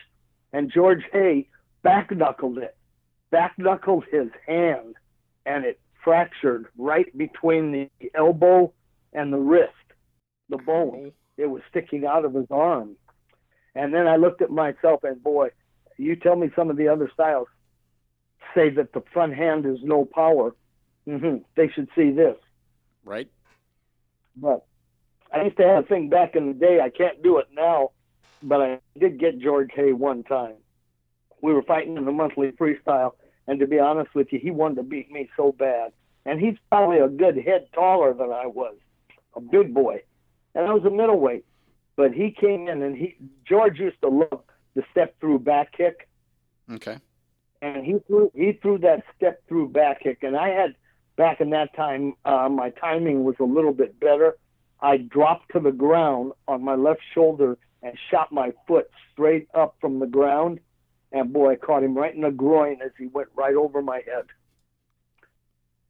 [0.53, 1.49] and George Hay
[1.83, 2.77] back knuckled it,
[3.31, 4.95] back knuckled his hand,
[5.45, 8.73] and it fractured right between the elbow
[9.13, 9.73] and the wrist,
[10.49, 11.13] the bone.
[11.37, 12.97] It was sticking out of his arm.
[13.75, 15.51] And then I looked at myself and boy,
[15.97, 17.49] you tell me some of the other styles
[18.55, 20.55] say that the front hand is no power.
[21.07, 21.39] Mm-hmm.
[21.57, 22.37] They should see this.
[23.05, 23.31] Right.
[24.37, 24.65] But
[25.33, 26.81] I used to have a thing back in the day.
[26.81, 27.91] I can't do it now,
[28.43, 30.55] but I did get George Hay one time.
[31.41, 33.13] We were fighting in the monthly freestyle,
[33.47, 35.93] and to be honest with you, he wanted to beat me so bad.
[36.25, 38.77] And he's probably a good head taller than I was,
[39.35, 40.03] a big boy,
[40.55, 41.45] and I was a middleweight.
[41.97, 44.43] But he came in, and he George used to love
[44.75, 46.09] the step through back kick.
[46.71, 46.99] Okay.
[47.61, 50.75] And he threw he threw that step through back kick, and I had
[51.17, 54.37] back in that time uh, my timing was a little bit better.
[54.81, 59.77] I dropped to the ground on my left shoulder and shot my foot straight up
[59.81, 60.61] from the ground.
[61.13, 64.01] And boy, I caught him right in the groin as he went right over my
[64.07, 64.25] head.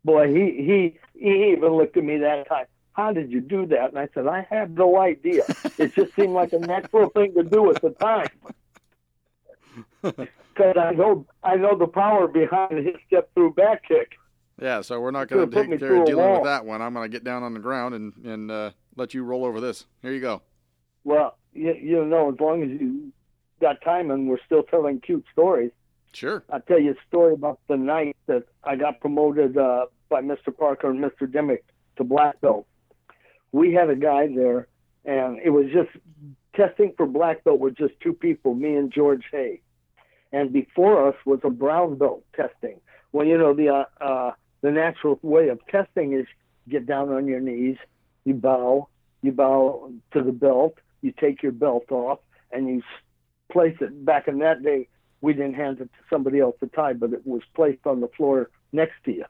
[0.05, 2.67] Boy, he he he even looked at me that time.
[2.93, 3.91] How did you do that?
[3.91, 5.45] And I said, I have no idea.
[5.79, 8.29] It just seemed like a natural thing to do at the time.
[10.55, 14.19] Because I know I know the power behind his step through back kick.
[14.61, 16.83] Yeah, so we're not going to take care of dealing with that one.
[16.83, 19.61] I'm going to get down on the ground and and uh, let you roll over
[19.61, 19.87] this.
[20.03, 20.43] Here you go.
[21.05, 23.13] Well, you, you know, as long as you
[23.63, 25.71] got time and we're still telling cute stories.
[26.13, 26.45] Sure.
[26.53, 30.55] I'll tell you a story about the night that I got promoted uh, by Mr.
[30.55, 31.31] Parker and Mr.
[31.31, 31.65] Dimmick
[31.97, 32.67] to black belt.
[33.53, 34.67] We had a guy there,
[35.05, 35.91] and it was just
[36.55, 39.61] testing for black belt with just two people, me and George Hay.
[40.33, 42.81] And before us was a brown belt testing.
[43.13, 44.33] Well, you know, the uh, uh,
[44.63, 46.27] the natural way of testing is
[46.69, 47.77] get down on your knees,
[48.25, 48.89] you bow,
[49.23, 52.83] you bow to the belt, you take your belt off, and you
[53.51, 54.05] place it.
[54.05, 54.89] Back in that day,
[55.21, 58.09] we didn't hand it to somebody else to tie, but it was placed on the
[58.17, 59.25] floor next to you.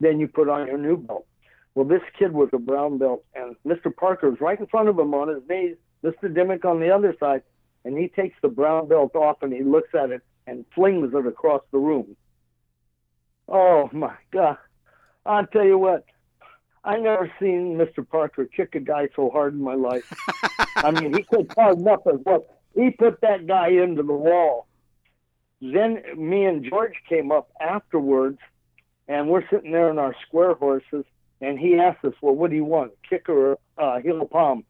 [0.00, 1.26] Then you put on your new belt.
[1.74, 3.94] Well, this kid was a brown belt, and Mr.
[3.94, 6.32] Parker was right in front of him on his knees, Mr.
[6.32, 7.42] Dimmick on the other side,
[7.84, 11.26] and he takes the brown belt off and he looks at it and flings it
[11.26, 12.16] across the room.
[13.48, 14.58] Oh my God.
[15.26, 16.04] I'll tell you what,
[16.84, 18.06] I never seen Mr.
[18.06, 20.04] Parker kick a guy so hard in my life.
[20.76, 22.44] I mean, he kicked hard enough as well.
[22.74, 24.66] He put that guy into the wall.
[25.62, 28.38] Then me and George came up afterwards,
[29.08, 31.06] and we're sitting there in our square horses,
[31.44, 34.64] and he asked us, "Well, what do you want, kick or uh, heel of palm?"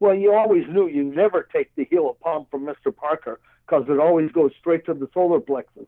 [0.00, 2.94] Well, you always knew you never take the heel of palm from Mr.
[2.94, 5.86] Parker because it always goes straight to the solar plexus.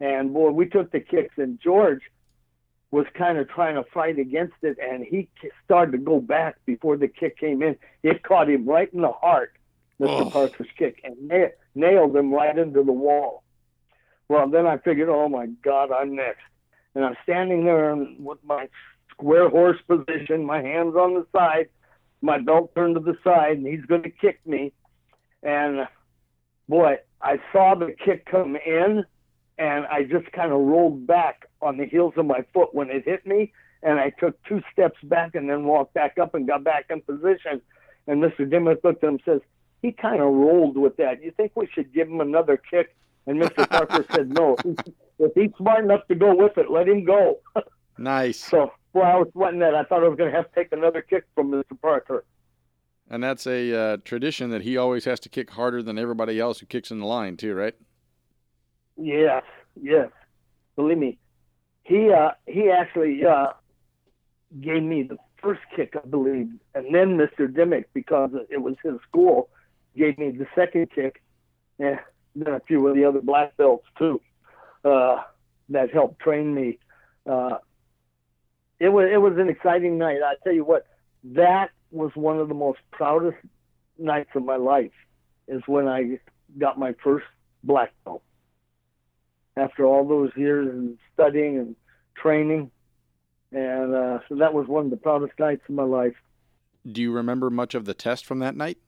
[0.00, 2.02] And boy, we took the kicks, and George
[2.90, 5.28] was kind of trying to fight against it, and he
[5.64, 7.76] started to go back before the kick came in.
[8.02, 9.52] It caught him right in the heart,
[10.00, 10.26] Mr.
[10.26, 10.30] Oh.
[10.30, 13.42] Parker's kick, and na- nailed him right into the wall.
[14.28, 16.42] Well, then I figured, oh my God, I'm next.
[16.94, 18.68] And I'm standing there with my
[19.14, 21.68] square horse position, my hands on the side,
[22.20, 24.72] my belt turned to the side, and he's going to kick me.
[25.42, 25.86] And
[26.68, 29.04] boy, I saw the kick come in,
[29.58, 33.04] and I just kind of rolled back on the heels of my foot when it
[33.04, 33.52] hit me,
[33.82, 37.02] and I took two steps back and then walked back up and got back in
[37.02, 37.60] position.
[38.06, 38.48] And Mr.
[38.48, 39.40] Dimmick looked at him and says,
[39.82, 41.22] he kind of rolled with that.
[41.22, 42.96] You think we should give him another kick?
[43.26, 43.68] And Mr.
[43.68, 44.56] Parker said, no.
[45.18, 47.38] If he's smart enough to go with it, let him go.
[47.98, 48.42] nice.
[48.42, 49.74] So, well, I was sweating that.
[49.74, 51.78] I thought I was going to have to take another kick from Mr.
[51.80, 52.24] Parker.
[53.10, 56.60] And that's a uh, tradition that he always has to kick harder than everybody else
[56.60, 57.74] who kicks in the line, too, right?
[58.96, 59.42] Yes,
[59.80, 60.08] yes.
[60.76, 61.18] Believe me,
[61.82, 63.48] he uh, he actually uh,
[64.60, 67.52] gave me the first kick, I believe, and then Mr.
[67.52, 69.50] Dimmick, because it was his school,
[69.96, 71.22] gave me the second kick,
[71.78, 71.98] and
[72.34, 74.20] then a few of the other black belts too,
[74.84, 75.18] uh,
[75.68, 76.78] that helped train me.
[77.28, 77.58] Uh,
[78.80, 80.18] it was it was an exciting night.
[80.24, 80.86] I tell you what,
[81.24, 83.38] that was one of the most proudest
[83.98, 84.92] nights of my life.
[85.46, 86.18] Is when I
[86.58, 87.26] got my first
[87.62, 88.22] black belt
[89.56, 91.76] after all those years and studying and
[92.16, 92.70] training.
[93.52, 96.14] And uh, so that was one of the proudest nights of my life.
[96.90, 98.78] Do you remember much of the test from that night?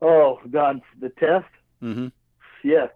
[0.00, 1.46] Oh God, the test.
[1.82, 2.08] Mm-hmm.
[2.62, 2.90] Yes,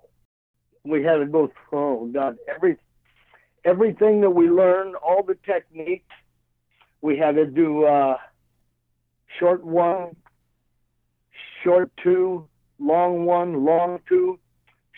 [0.85, 1.51] we had to go.
[1.69, 2.77] Through, oh God, every
[3.65, 6.09] everything that we learned, all the techniques.
[7.01, 8.17] We had to do uh,
[9.39, 10.15] short one,
[11.65, 12.49] short two,
[12.79, 14.39] long one, long two,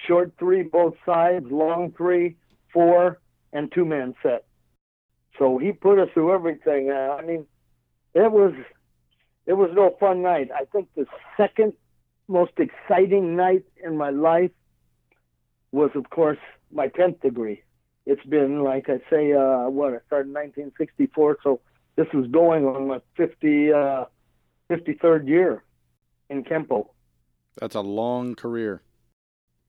[0.07, 2.37] short three both sides, long three,
[2.73, 3.21] four,
[3.53, 4.45] and two man set.
[5.39, 6.91] So he put us through everything.
[6.91, 7.47] Uh, I mean,
[8.15, 8.53] it was
[9.47, 10.51] it was no fun night.
[10.55, 11.07] I think the
[11.37, 11.73] second
[12.29, 14.51] most exciting night in my life
[15.73, 16.39] was, of course,
[16.73, 17.63] my tenth degree.
[18.07, 21.61] It's been like I say, uh, what I started in 1964, so
[21.97, 24.05] this is going on my 50, uh,
[24.71, 25.65] 53rd year
[26.29, 26.89] in Kempo.
[27.57, 28.83] That's a long career.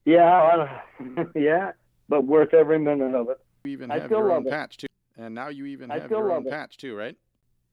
[0.05, 0.81] Yeah,
[1.35, 1.71] yeah,
[2.09, 3.39] but worth every minute of it.
[3.63, 4.51] You even have your own it.
[4.51, 6.51] patch too, and now you even have your own it.
[6.51, 7.15] patch too, right?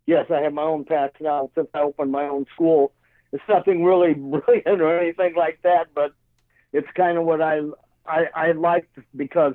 [0.07, 2.93] Yes, I have my own patch now since I opened my own school.
[3.33, 6.13] It's nothing really brilliant or anything like that, but
[6.73, 7.61] it's kind of what I
[8.07, 9.55] I, I like because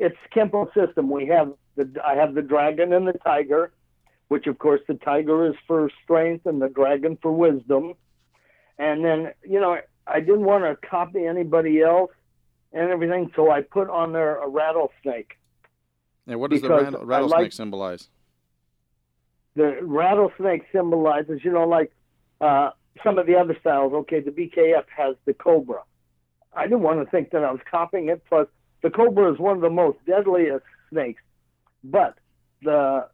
[0.00, 1.10] it's Kempo system.
[1.10, 3.70] We have the I have the dragon and the tiger,
[4.28, 7.94] which of course the tiger is for strength and the dragon for wisdom.
[8.78, 12.10] And then you know I didn't want to copy anybody else
[12.72, 15.36] and everything, so I put on there a rattlesnake.
[16.26, 16.68] And what does the
[17.02, 18.08] rattlesnake like, symbolize?
[19.56, 21.92] The rattlesnake symbolizes, you know, like
[22.40, 22.70] uh,
[23.04, 23.92] some of the other styles.
[23.92, 25.82] Okay, the BKF has the cobra.
[26.54, 28.22] I didn't want to think that I was copying it.
[28.28, 28.46] Plus,
[28.82, 31.22] the cobra is one of the most deadliest snakes,
[31.84, 32.18] but
[32.62, 33.06] the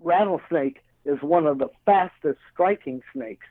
[0.00, 3.46] rattlesnake is one of the fastest striking snakes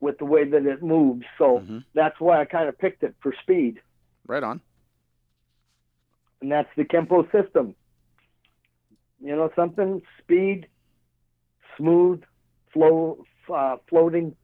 [0.00, 1.24] with the way that it moves.
[1.38, 1.78] So mm-hmm.
[1.94, 3.80] that's why I kind of picked it for speed.
[4.26, 4.60] Right on.
[6.40, 7.74] And that's the Kempo system.
[9.22, 10.02] You know something?
[10.22, 10.66] Speed,
[11.76, 12.22] smooth,
[12.72, 14.36] flow, uh, floating,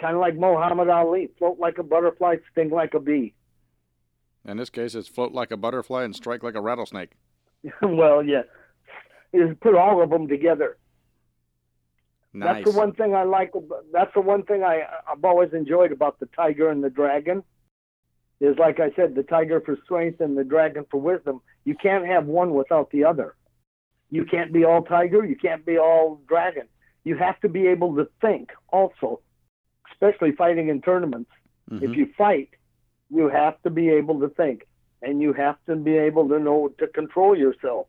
[0.00, 1.30] kind of like Muhammad Ali.
[1.38, 3.34] Float like a butterfly, sting like a bee.
[4.44, 7.12] In this case, it's float like a butterfly and strike like a rattlesnake.
[7.82, 8.42] well, yeah.
[9.32, 10.76] Is put all of them together.
[12.32, 12.64] Nice.
[12.64, 13.52] That's the one thing I like.
[13.92, 17.42] That's the one thing I I've always enjoyed about the tiger and the dragon.
[18.40, 21.40] is like I said, the tiger for strength and the dragon for wisdom.
[21.64, 23.34] You can't have one without the other.
[24.10, 25.24] You can't be all tiger.
[25.24, 26.66] You can't be all dragon.
[27.04, 29.20] You have to be able to think also,
[29.92, 31.30] especially fighting in tournaments.
[31.70, 31.84] Mm-hmm.
[31.84, 32.50] If you fight,
[33.10, 34.66] you have to be able to think
[35.02, 37.86] and you have to be able to know to control yourself.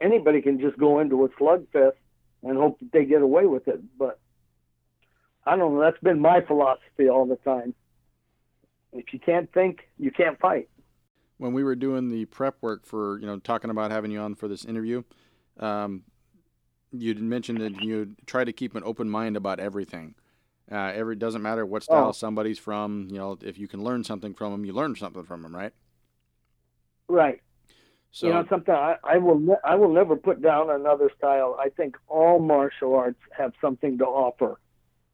[0.00, 1.92] Anybody can just go into a slugfest
[2.42, 4.18] and hope that they get away with it, but
[5.44, 5.80] I don't know.
[5.80, 7.74] That's been my philosophy all the time.
[8.92, 10.68] If you can't think, you can't fight.
[11.38, 14.34] When we were doing the prep work for, you know, talking about having you on
[14.34, 15.02] for this interview,
[15.60, 16.02] um,
[16.92, 20.14] you mentioned that you try to keep an open mind about everything.
[20.70, 22.12] Uh, every doesn't matter what style oh.
[22.12, 23.08] somebody's from.
[23.10, 25.72] You know, if you can learn something from them, you learn something from them, right?
[27.08, 27.40] Right.
[28.10, 31.56] So, you know, something I, I will ne- I will never put down another style.
[31.60, 34.58] I think all martial arts have something to offer.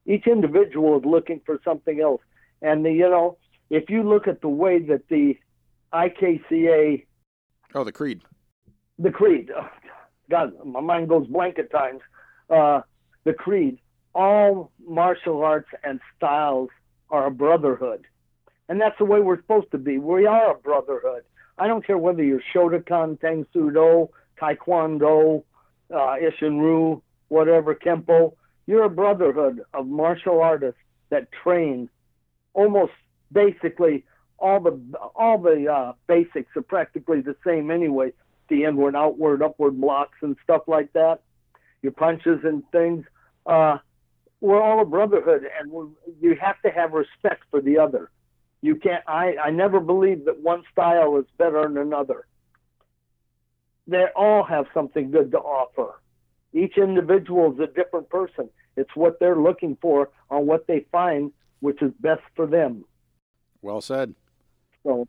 [0.06, 2.22] Each individual is looking for something else,
[2.60, 3.38] and the, you know,
[3.70, 5.36] if you look at the way that the
[5.92, 7.04] IKCA,
[7.74, 8.22] oh, the creed,
[8.98, 9.68] the creed, oh,
[10.30, 12.00] God, my mind goes blank at times.
[12.48, 12.82] Uh,
[13.24, 13.78] the creed,
[14.14, 16.70] all martial arts and styles
[17.10, 18.06] are a brotherhood,
[18.68, 19.98] and that's the way we're supposed to be.
[19.98, 21.24] We are a brotherhood
[21.58, 24.08] I don't care whether you're Shotokan, Tang Do,
[24.40, 25.44] Taekwondo,
[25.92, 28.34] uh, Isshin-Ryu, whatever, Kempo.
[28.66, 31.88] You're a brotherhood of martial artists that train
[32.54, 32.92] almost
[33.30, 34.04] basically
[34.38, 34.78] all the
[35.14, 38.12] all the uh, basics are practically the same anyway.
[38.48, 41.20] The inward, outward, upward blocks and stuff like that.
[41.82, 43.04] Your punches and things.
[43.46, 43.78] Uh,
[44.42, 45.70] we're all a brotherhood, and
[46.20, 48.10] you have to have respect for the other.
[48.60, 49.02] You can't.
[49.06, 52.26] I I never believe that one style is better than another.
[53.86, 56.00] They all have something good to offer.
[56.52, 58.50] Each individual is a different person.
[58.76, 62.84] It's what they're looking for on what they find, which is best for them.
[63.62, 64.14] Well said.
[64.82, 65.06] So,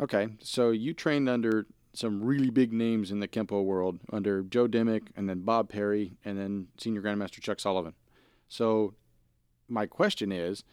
[0.00, 4.68] okay, so you trained under some really big names in the Kempo world, under Joe
[4.68, 7.94] Dimmick and then Bob Perry and then Senior Grandmaster Chuck Sullivan.
[8.48, 8.94] So,
[9.68, 10.64] my question is,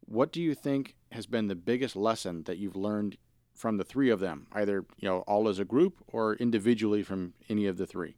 [0.00, 3.16] what do you think has been the biggest lesson that you've learned
[3.54, 7.34] from the three of them, either you know all as a group or individually from
[7.48, 8.16] any of the three?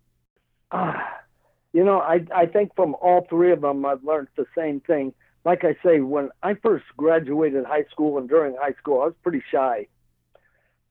[0.70, 0.94] Uh,
[1.72, 5.12] you know, I I think from all three of them, I've learned the same thing.
[5.44, 9.14] Like I say, when I first graduated high school and during high school, I was
[9.22, 9.88] pretty shy.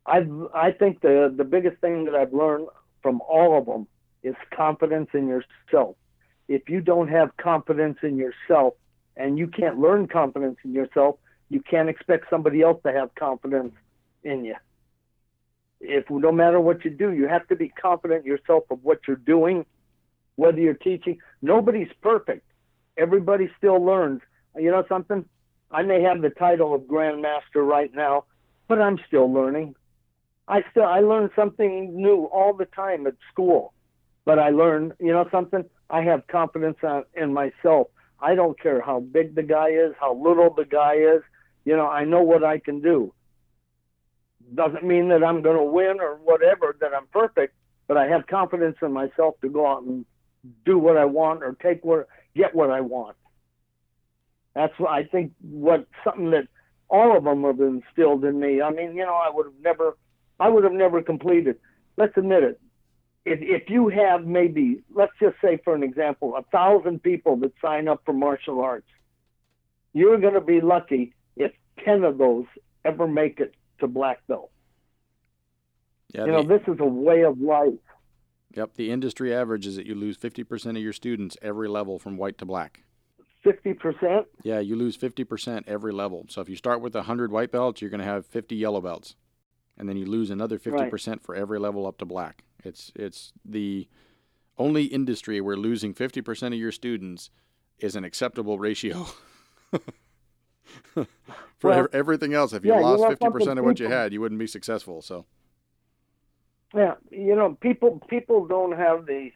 [0.06, 2.68] I I think the the biggest thing that I've learned
[3.02, 3.88] from all of them
[4.24, 5.96] is confidence in yourself.
[6.48, 8.74] If you don't have confidence in yourself,
[9.16, 11.18] and you can't learn confidence in yourself,
[11.50, 13.74] you can't expect somebody else to have confidence
[14.24, 14.56] in you.
[15.80, 19.18] If no matter what you do, you have to be confident yourself of what you're
[19.18, 19.66] doing,
[20.36, 21.20] whether you're teaching.
[21.42, 22.46] Nobody's perfect.
[22.98, 24.22] Everybody still learns.
[24.58, 25.26] You know something?
[25.70, 28.26] I may have the title of grandmaster right now,
[28.68, 29.76] but I'm still learning.
[30.48, 33.74] I still I learn something new all the time at school.
[34.26, 35.66] But I learn, you know something?
[35.90, 36.78] I have confidence
[37.16, 37.88] in myself
[38.24, 41.22] I don't care how big the guy is, how little the guy is.
[41.66, 43.14] You know, I know what I can do.
[44.56, 47.54] Doesn't mean that I'm going to win or whatever, that I'm perfect,
[47.88, 50.06] but I have confidence in myself to go out and
[50.66, 53.18] do what I want or take what, get what I want.
[54.56, 55.34] That's what I think.
[55.42, 56.48] What something that
[56.90, 58.62] all of them have instilled in me.
[58.62, 59.98] I mean, you know, I would have never,
[60.40, 61.58] I would have never completed.
[61.98, 62.62] Let's admit it
[63.26, 67.54] if, if you have maybe, let's just say for an example, a thousand people that
[67.62, 68.88] sign up for martial arts,
[69.94, 71.52] you're going to be lucky if
[71.86, 72.46] 10 of those
[72.84, 74.52] ever make it to black belt.
[76.14, 77.74] Yeah, you know, this is a way of life.
[78.56, 82.18] Yep, the industry average is that you lose 50% of your students every level from
[82.18, 82.84] white to black.
[83.44, 84.26] 50%?
[84.44, 86.26] Yeah, you lose 50% every level.
[86.30, 89.16] So if you start with 100 white belts, you're going to have 50 yellow belts.
[89.78, 91.24] And then you lose another 50% right.
[91.24, 92.44] for every level up to black.
[92.64, 93.88] It's it's the
[94.58, 97.30] only industry where losing 50% of your students
[97.80, 99.08] is an acceptable ratio.
[100.94, 104.22] For well, everything else, if you yeah, lost fifty percent of what you had, you
[104.22, 105.02] wouldn't be successful.
[105.02, 105.26] So,
[106.74, 109.32] yeah, you know, people people don't have the,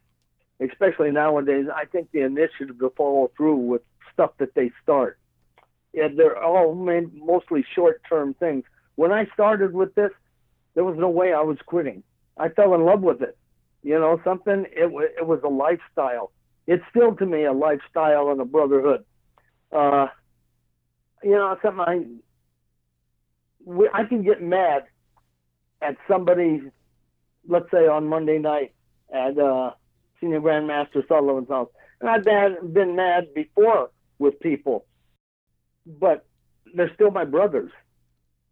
[0.59, 1.67] especially nowadays.
[1.73, 5.19] I think the initiative to follow through with stuff that they start.
[5.93, 8.63] Yeah, they're all mostly short term things.
[8.95, 10.11] When I started with this,
[10.75, 12.03] there was no way I was quitting.
[12.39, 13.37] I fell in love with it.
[13.83, 14.65] You know, something.
[14.71, 16.31] It it was a lifestyle.
[16.65, 19.05] It's still to me a lifestyle and a brotherhood.
[19.71, 20.07] Uh,
[21.23, 22.05] you know, something I
[23.67, 24.85] we, I can get mad
[25.81, 26.61] at somebody,
[27.47, 28.73] let's say on Monday night
[29.13, 29.71] at uh,
[30.19, 31.69] Senior Grandmaster Sullivan's house,
[31.99, 34.85] and I've been been mad before with people,
[35.85, 36.25] but
[36.73, 37.71] they're still my brothers.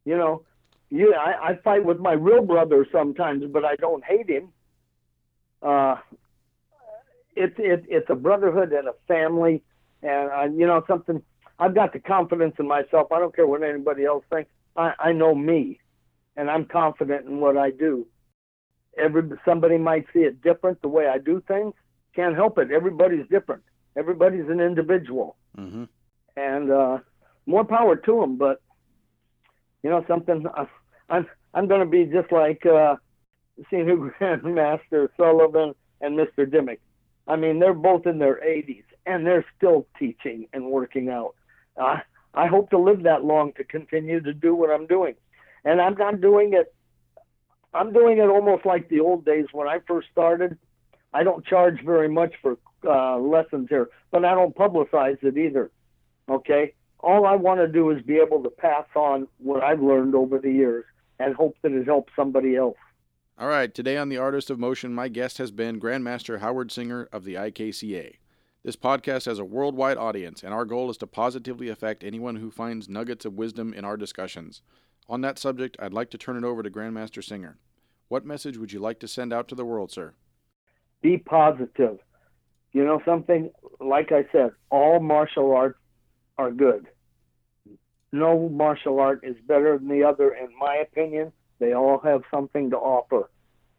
[0.04, 0.44] You know,
[0.90, 4.50] yeah, I, I fight with my real brother sometimes, but I don't hate him.
[5.62, 5.96] Uh,
[7.36, 9.64] it's it, it's a brotherhood and a family,
[10.02, 11.22] and I, you know something.
[11.60, 13.12] I've got the confidence in myself.
[13.12, 14.50] I don't care what anybody else thinks.
[14.76, 15.80] I, I know me,
[16.38, 18.06] and I'm confident in what I do.
[18.98, 21.74] Every somebody might see it different the way I do things.
[22.16, 22.72] Can't help it.
[22.72, 23.64] Everybody's different.
[23.98, 25.86] Everybody's an individual, Mm-hmm.
[26.38, 26.98] and uh,
[27.46, 28.38] more power to them.
[28.38, 28.62] But
[29.86, 30.48] you know something.
[31.10, 32.96] I'm I'm going to be just like uh,
[33.70, 36.50] Senior Grandmaster Sullivan and Mr.
[36.52, 36.82] Dimmick.
[37.28, 41.36] I mean, they're both in their 80s and they're still teaching and working out.
[41.78, 41.98] Uh,
[42.34, 45.14] I hope to live that long to continue to do what I'm doing,
[45.64, 46.74] and I'm not doing it.
[47.72, 50.58] I'm doing it almost like the old days when I first started.
[51.14, 52.58] I don't charge very much for
[52.88, 55.70] uh, lessons here, but I don't publicize it either.
[56.28, 56.74] Okay,
[57.06, 60.40] all I want to do is be able to pass on what I've learned over
[60.40, 60.86] the years
[61.20, 62.78] and hope that it helps somebody else.
[63.38, 67.08] All right, today on The Artist of Motion, my guest has been Grandmaster Howard Singer
[67.14, 68.16] of the IKCA.
[68.64, 72.50] This podcast has a worldwide audience, and our goal is to positively affect anyone who
[72.50, 74.64] finds nuggets of wisdom in our discussions.
[75.08, 77.60] On that subject, I'd like to turn it over to Grandmaster Singer.
[78.08, 80.16] What message would you like to send out to the world, sir?
[81.04, 82.00] Be positive.
[82.72, 83.52] You know something?
[83.80, 85.78] Like I said, all martial arts
[86.40, 86.88] are good.
[88.16, 91.34] No martial art is better than the other, in my opinion.
[91.60, 93.30] They all have something to offer.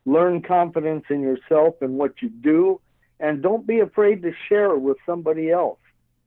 [0.04, 2.78] Learn confidence in yourself and what you do,
[3.18, 5.78] and don't be afraid to share with somebody else.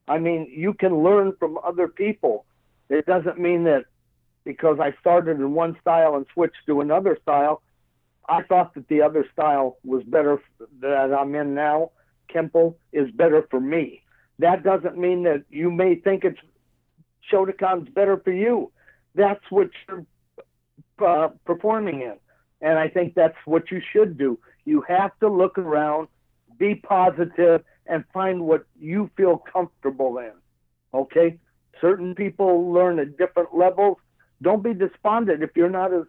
[0.08, 2.46] I mean, you can learn from other people.
[2.90, 3.86] It doesn't mean that
[4.44, 7.62] because I started in one style and switched to another style,
[8.28, 10.42] I thought that the other style was better
[10.80, 11.92] that I'm in now.
[12.34, 14.02] Kempo is better for me.
[14.40, 16.40] That doesn't mean that you may think it's
[17.32, 18.72] Shotokan's better for you.
[19.16, 20.06] That's what you're
[21.06, 22.16] uh, performing in.
[22.62, 24.40] And I think that's what you should do.
[24.66, 26.10] You have to look around,
[26.58, 30.32] be positive, and find what you feel comfortable in.
[30.94, 31.38] Okay?
[31.82, 33.98] Certain people learn at different levels.
[34.42, 36.04] Don't be despondent if you're not as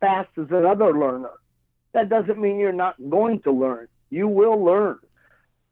[0.00, 1.32] fast as another learner.
[1.92, 3.88] That doesn't mean you're not going to learn.
[4.10, 4.98] You will learn.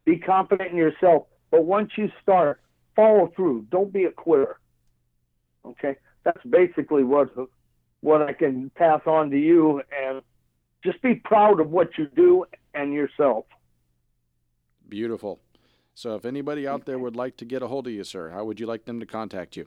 [0.04, 1.26] Be confident in yourself.
[1.50, 2.60] But once you start,
[2.94, 3.66] follow through.
[3.70, 4.58] Don't be a quitter.
[5.66, 5.96] Okay?
[6.24, 7.30] That's basically what
[8.00, 10.22] what I can pass on to you and
[10.84, 12.44] just be proud of what you do
[12.74, 13.46] and yourself.
[14.88, 15.40] Beautiful.
[15.94, 18.44] So, if anybody out there would like to get a hold of you, sir, how
[18.44, 19.66] would you like them to contact you?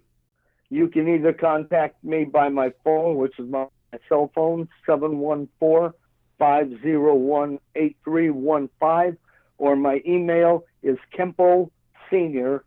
[0.69, 3.65] You can either contact me by my phone, which is my
[4.07, 5.91] cell phone, 714
[6.37, 9.17] 501 8315,
[9.57, 11.71] or my email is Kempo
[12.11, 12.63] Senior,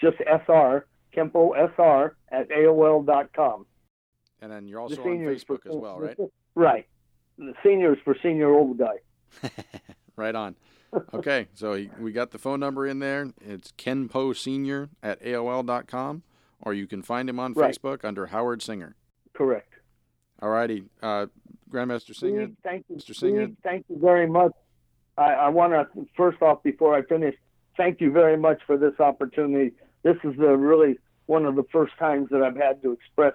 [0.00, 3.66] just SR, Kempo SR at AOL.com.
[4.40, 6.16] And then you're also on Facebook for, as well, right?
[6.56, 6.86] Right.
[7.36, 8.98] The seniors for senior old guy.
[10.16, 10.54] right on.
[11.12, 13.32] Okay, so we got the phone number in there.
[13.40, 16.22] It's Kenpo Senior at AOL.com,
[16.60, 17.74] or you can find him on Right.
[17.74, 18.94] Facebook under Howard Singer.
[19.32, 19.72] Correct.
[20.40, 21.26] All righty, uh,
[21.68, 22.46] Grandmaster Singer.
[22.46, 23.16] Steve, thank you, Mr.
[23.16, 23.46] Singer.
[23.46, 24.52] Steve, thank you very much.
[25.18, 27.34] I, I want to first off, before I finish,
[27.76, 29.72] thank you very much for this opportunity.
[30.04, 33.34] This is the really one of the first times that I've had to express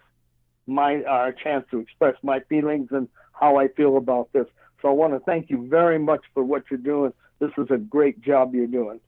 [0.67, 4.45] my uh, chance to express my feelings and how I feel about this.
[4.81, 7.13] So I want to thank you very much for what you're doing.
[7.39, 8.99] This is a great job you're doing.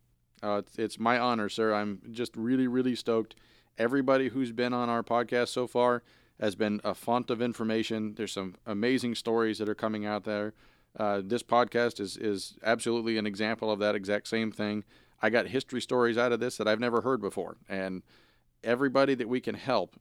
[0.43, 1.73] Uh, it's, it's my honor, sir.
[1.73, 3.35] I'm just really, really stoked.
[3.77, 6.03] Everybody who's been on our podcast so far
[6.39, 8.15] has been a font of information.
[8.15, 10.53] There's some amazing stories that are coming out there.
[10.97, 14.83] Uh, this podcast is is absolutely an example of that exact same thing.
[15.21, 18.01] I got history stories out of this that I've never heard before, and
[18.63, 19.95] everybody that we can help,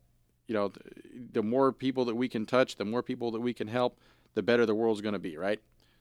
[0.47, 0.81] you know, the,
[1.33, 3.99] the more people that we can touch, the more people that we can help,
[4.35, 5.61] the better the world's going to be, right?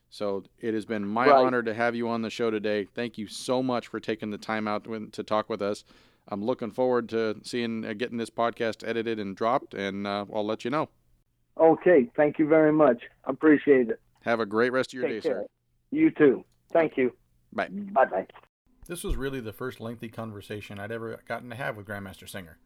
[0.09, 1.45] So it has been my Right.
[1.45, 2.85] honor to have you on the show today.
[2.95, 5.83] Thank you so much for taking the time out to talk with us.
[6.27, 10.45] I'm looking forward to seeing uh, getting this podcast edited and dropped, and uh, I'll
[10.45, 10.89] let you know.
[11.59, 13.01] Okay, thank you very much.
[13.25, 13.99] I Appreciate it.
[14.23, 15.41] Have a great rest of your Take day, care.
[15.41, 15.45] sir.
[15.91, 16.43] You too.
[16.71, 17.13] Thank you.
[17.53, 17.69] Bye.
[17.69, 18.27] Bye bye.
[18.89, 22.57] This was really the first lengthy conversation I'd ever gotten to have with Grandmaster Singer.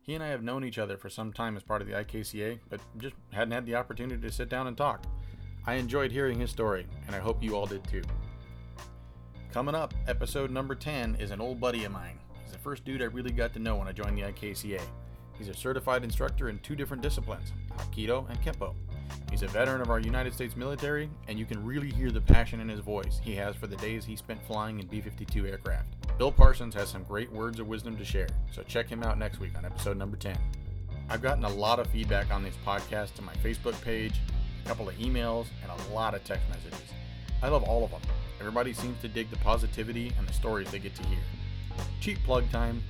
[0.00, 2.60] He and I have known each other for some time as part of the IKCA,
[2.70, 5.04] but just hadn't had the opportunity to sit down and talk.
[5.66, 8.02] I enjoyed hearing his story, and I hope you all did too.
[9.52, 12.20] Coming up, episode number 10 is an old buddy of mine.
[12.44, 14.80] He's the first dude I really got to know when I joined the IKCA.
[15.36, 18.76] He's a certified instructor in two different disciplines, Aikido and Kempo.
[19.30, 22.60] He's a veteran of our United States military, and you can really hear the passion
[22.60, 25.86] in his voice he has for the days he spent flying in B 52 aircraft.
[26.18, 29.40] Bill Parsons has some great words of wisdom to share, so check him out next
[29.40, 30.36] week on episode number 10.
[31.08, 34.20] I've gotten a lot of feedback on these podcasts to my Facebook page,
[34.64, 36.92] a couple of emails, and a lot of text messages.
[37.42, 38.02] I love all of them.
[38.38, 41.18] Everybody seems to dig the positivity and the stories they get to hear.
[42.00, 42.82] Cheap plug time.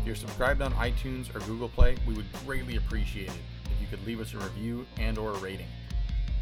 [0.00, 3.53] If you're subscribed on iTunes or Google Play, we would greatly appreciate it
[3.94, 5.68] could leave us a review and or a rating.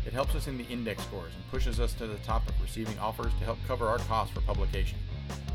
[0.06, 2.98] It helps us in the index scores and pushes us to the top of receiving
[2.98, 4.98] offers to help cover our costs for publication.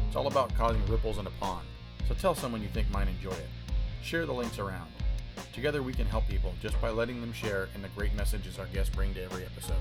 [0.06, 1.66] It's all about causing ripples in a pond,
[2.08, 3.50] so tell someone you think might enjoy it.
[4.04, 4.92] Share the links around.
[5.54, 8.68] Together we can help people just by letting them share in the great messages our
[8.68, 9.76] guests bring to every episode.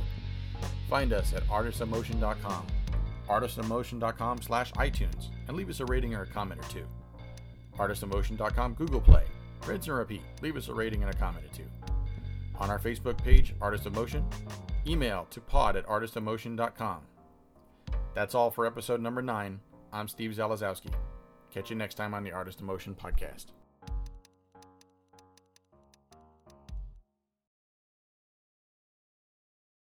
[0.88, 2.66] Find us at artistomotion.com,
[3.28, 6.86] artistomotion.com slash iTunes, and leave us a rating or a comment or two.
[7.76, 9.24] artistomotion.com Google Play.
[9.66, 10.22] Rinse and repeat.
[10.43, 11.64] Leave us a rating and a comment or two.
[12.58, 14.24] On our Facebook page, Artist of Motion,
[14.86, 17.00] email to pod at artistomotion.com.
[18.14, 19.60] That's all for episode number 9.
[19.92, 20.92] I'm Steve Zalazowski.
[21.52, 23.46] Catch you next time on the Artist of Motion podcast.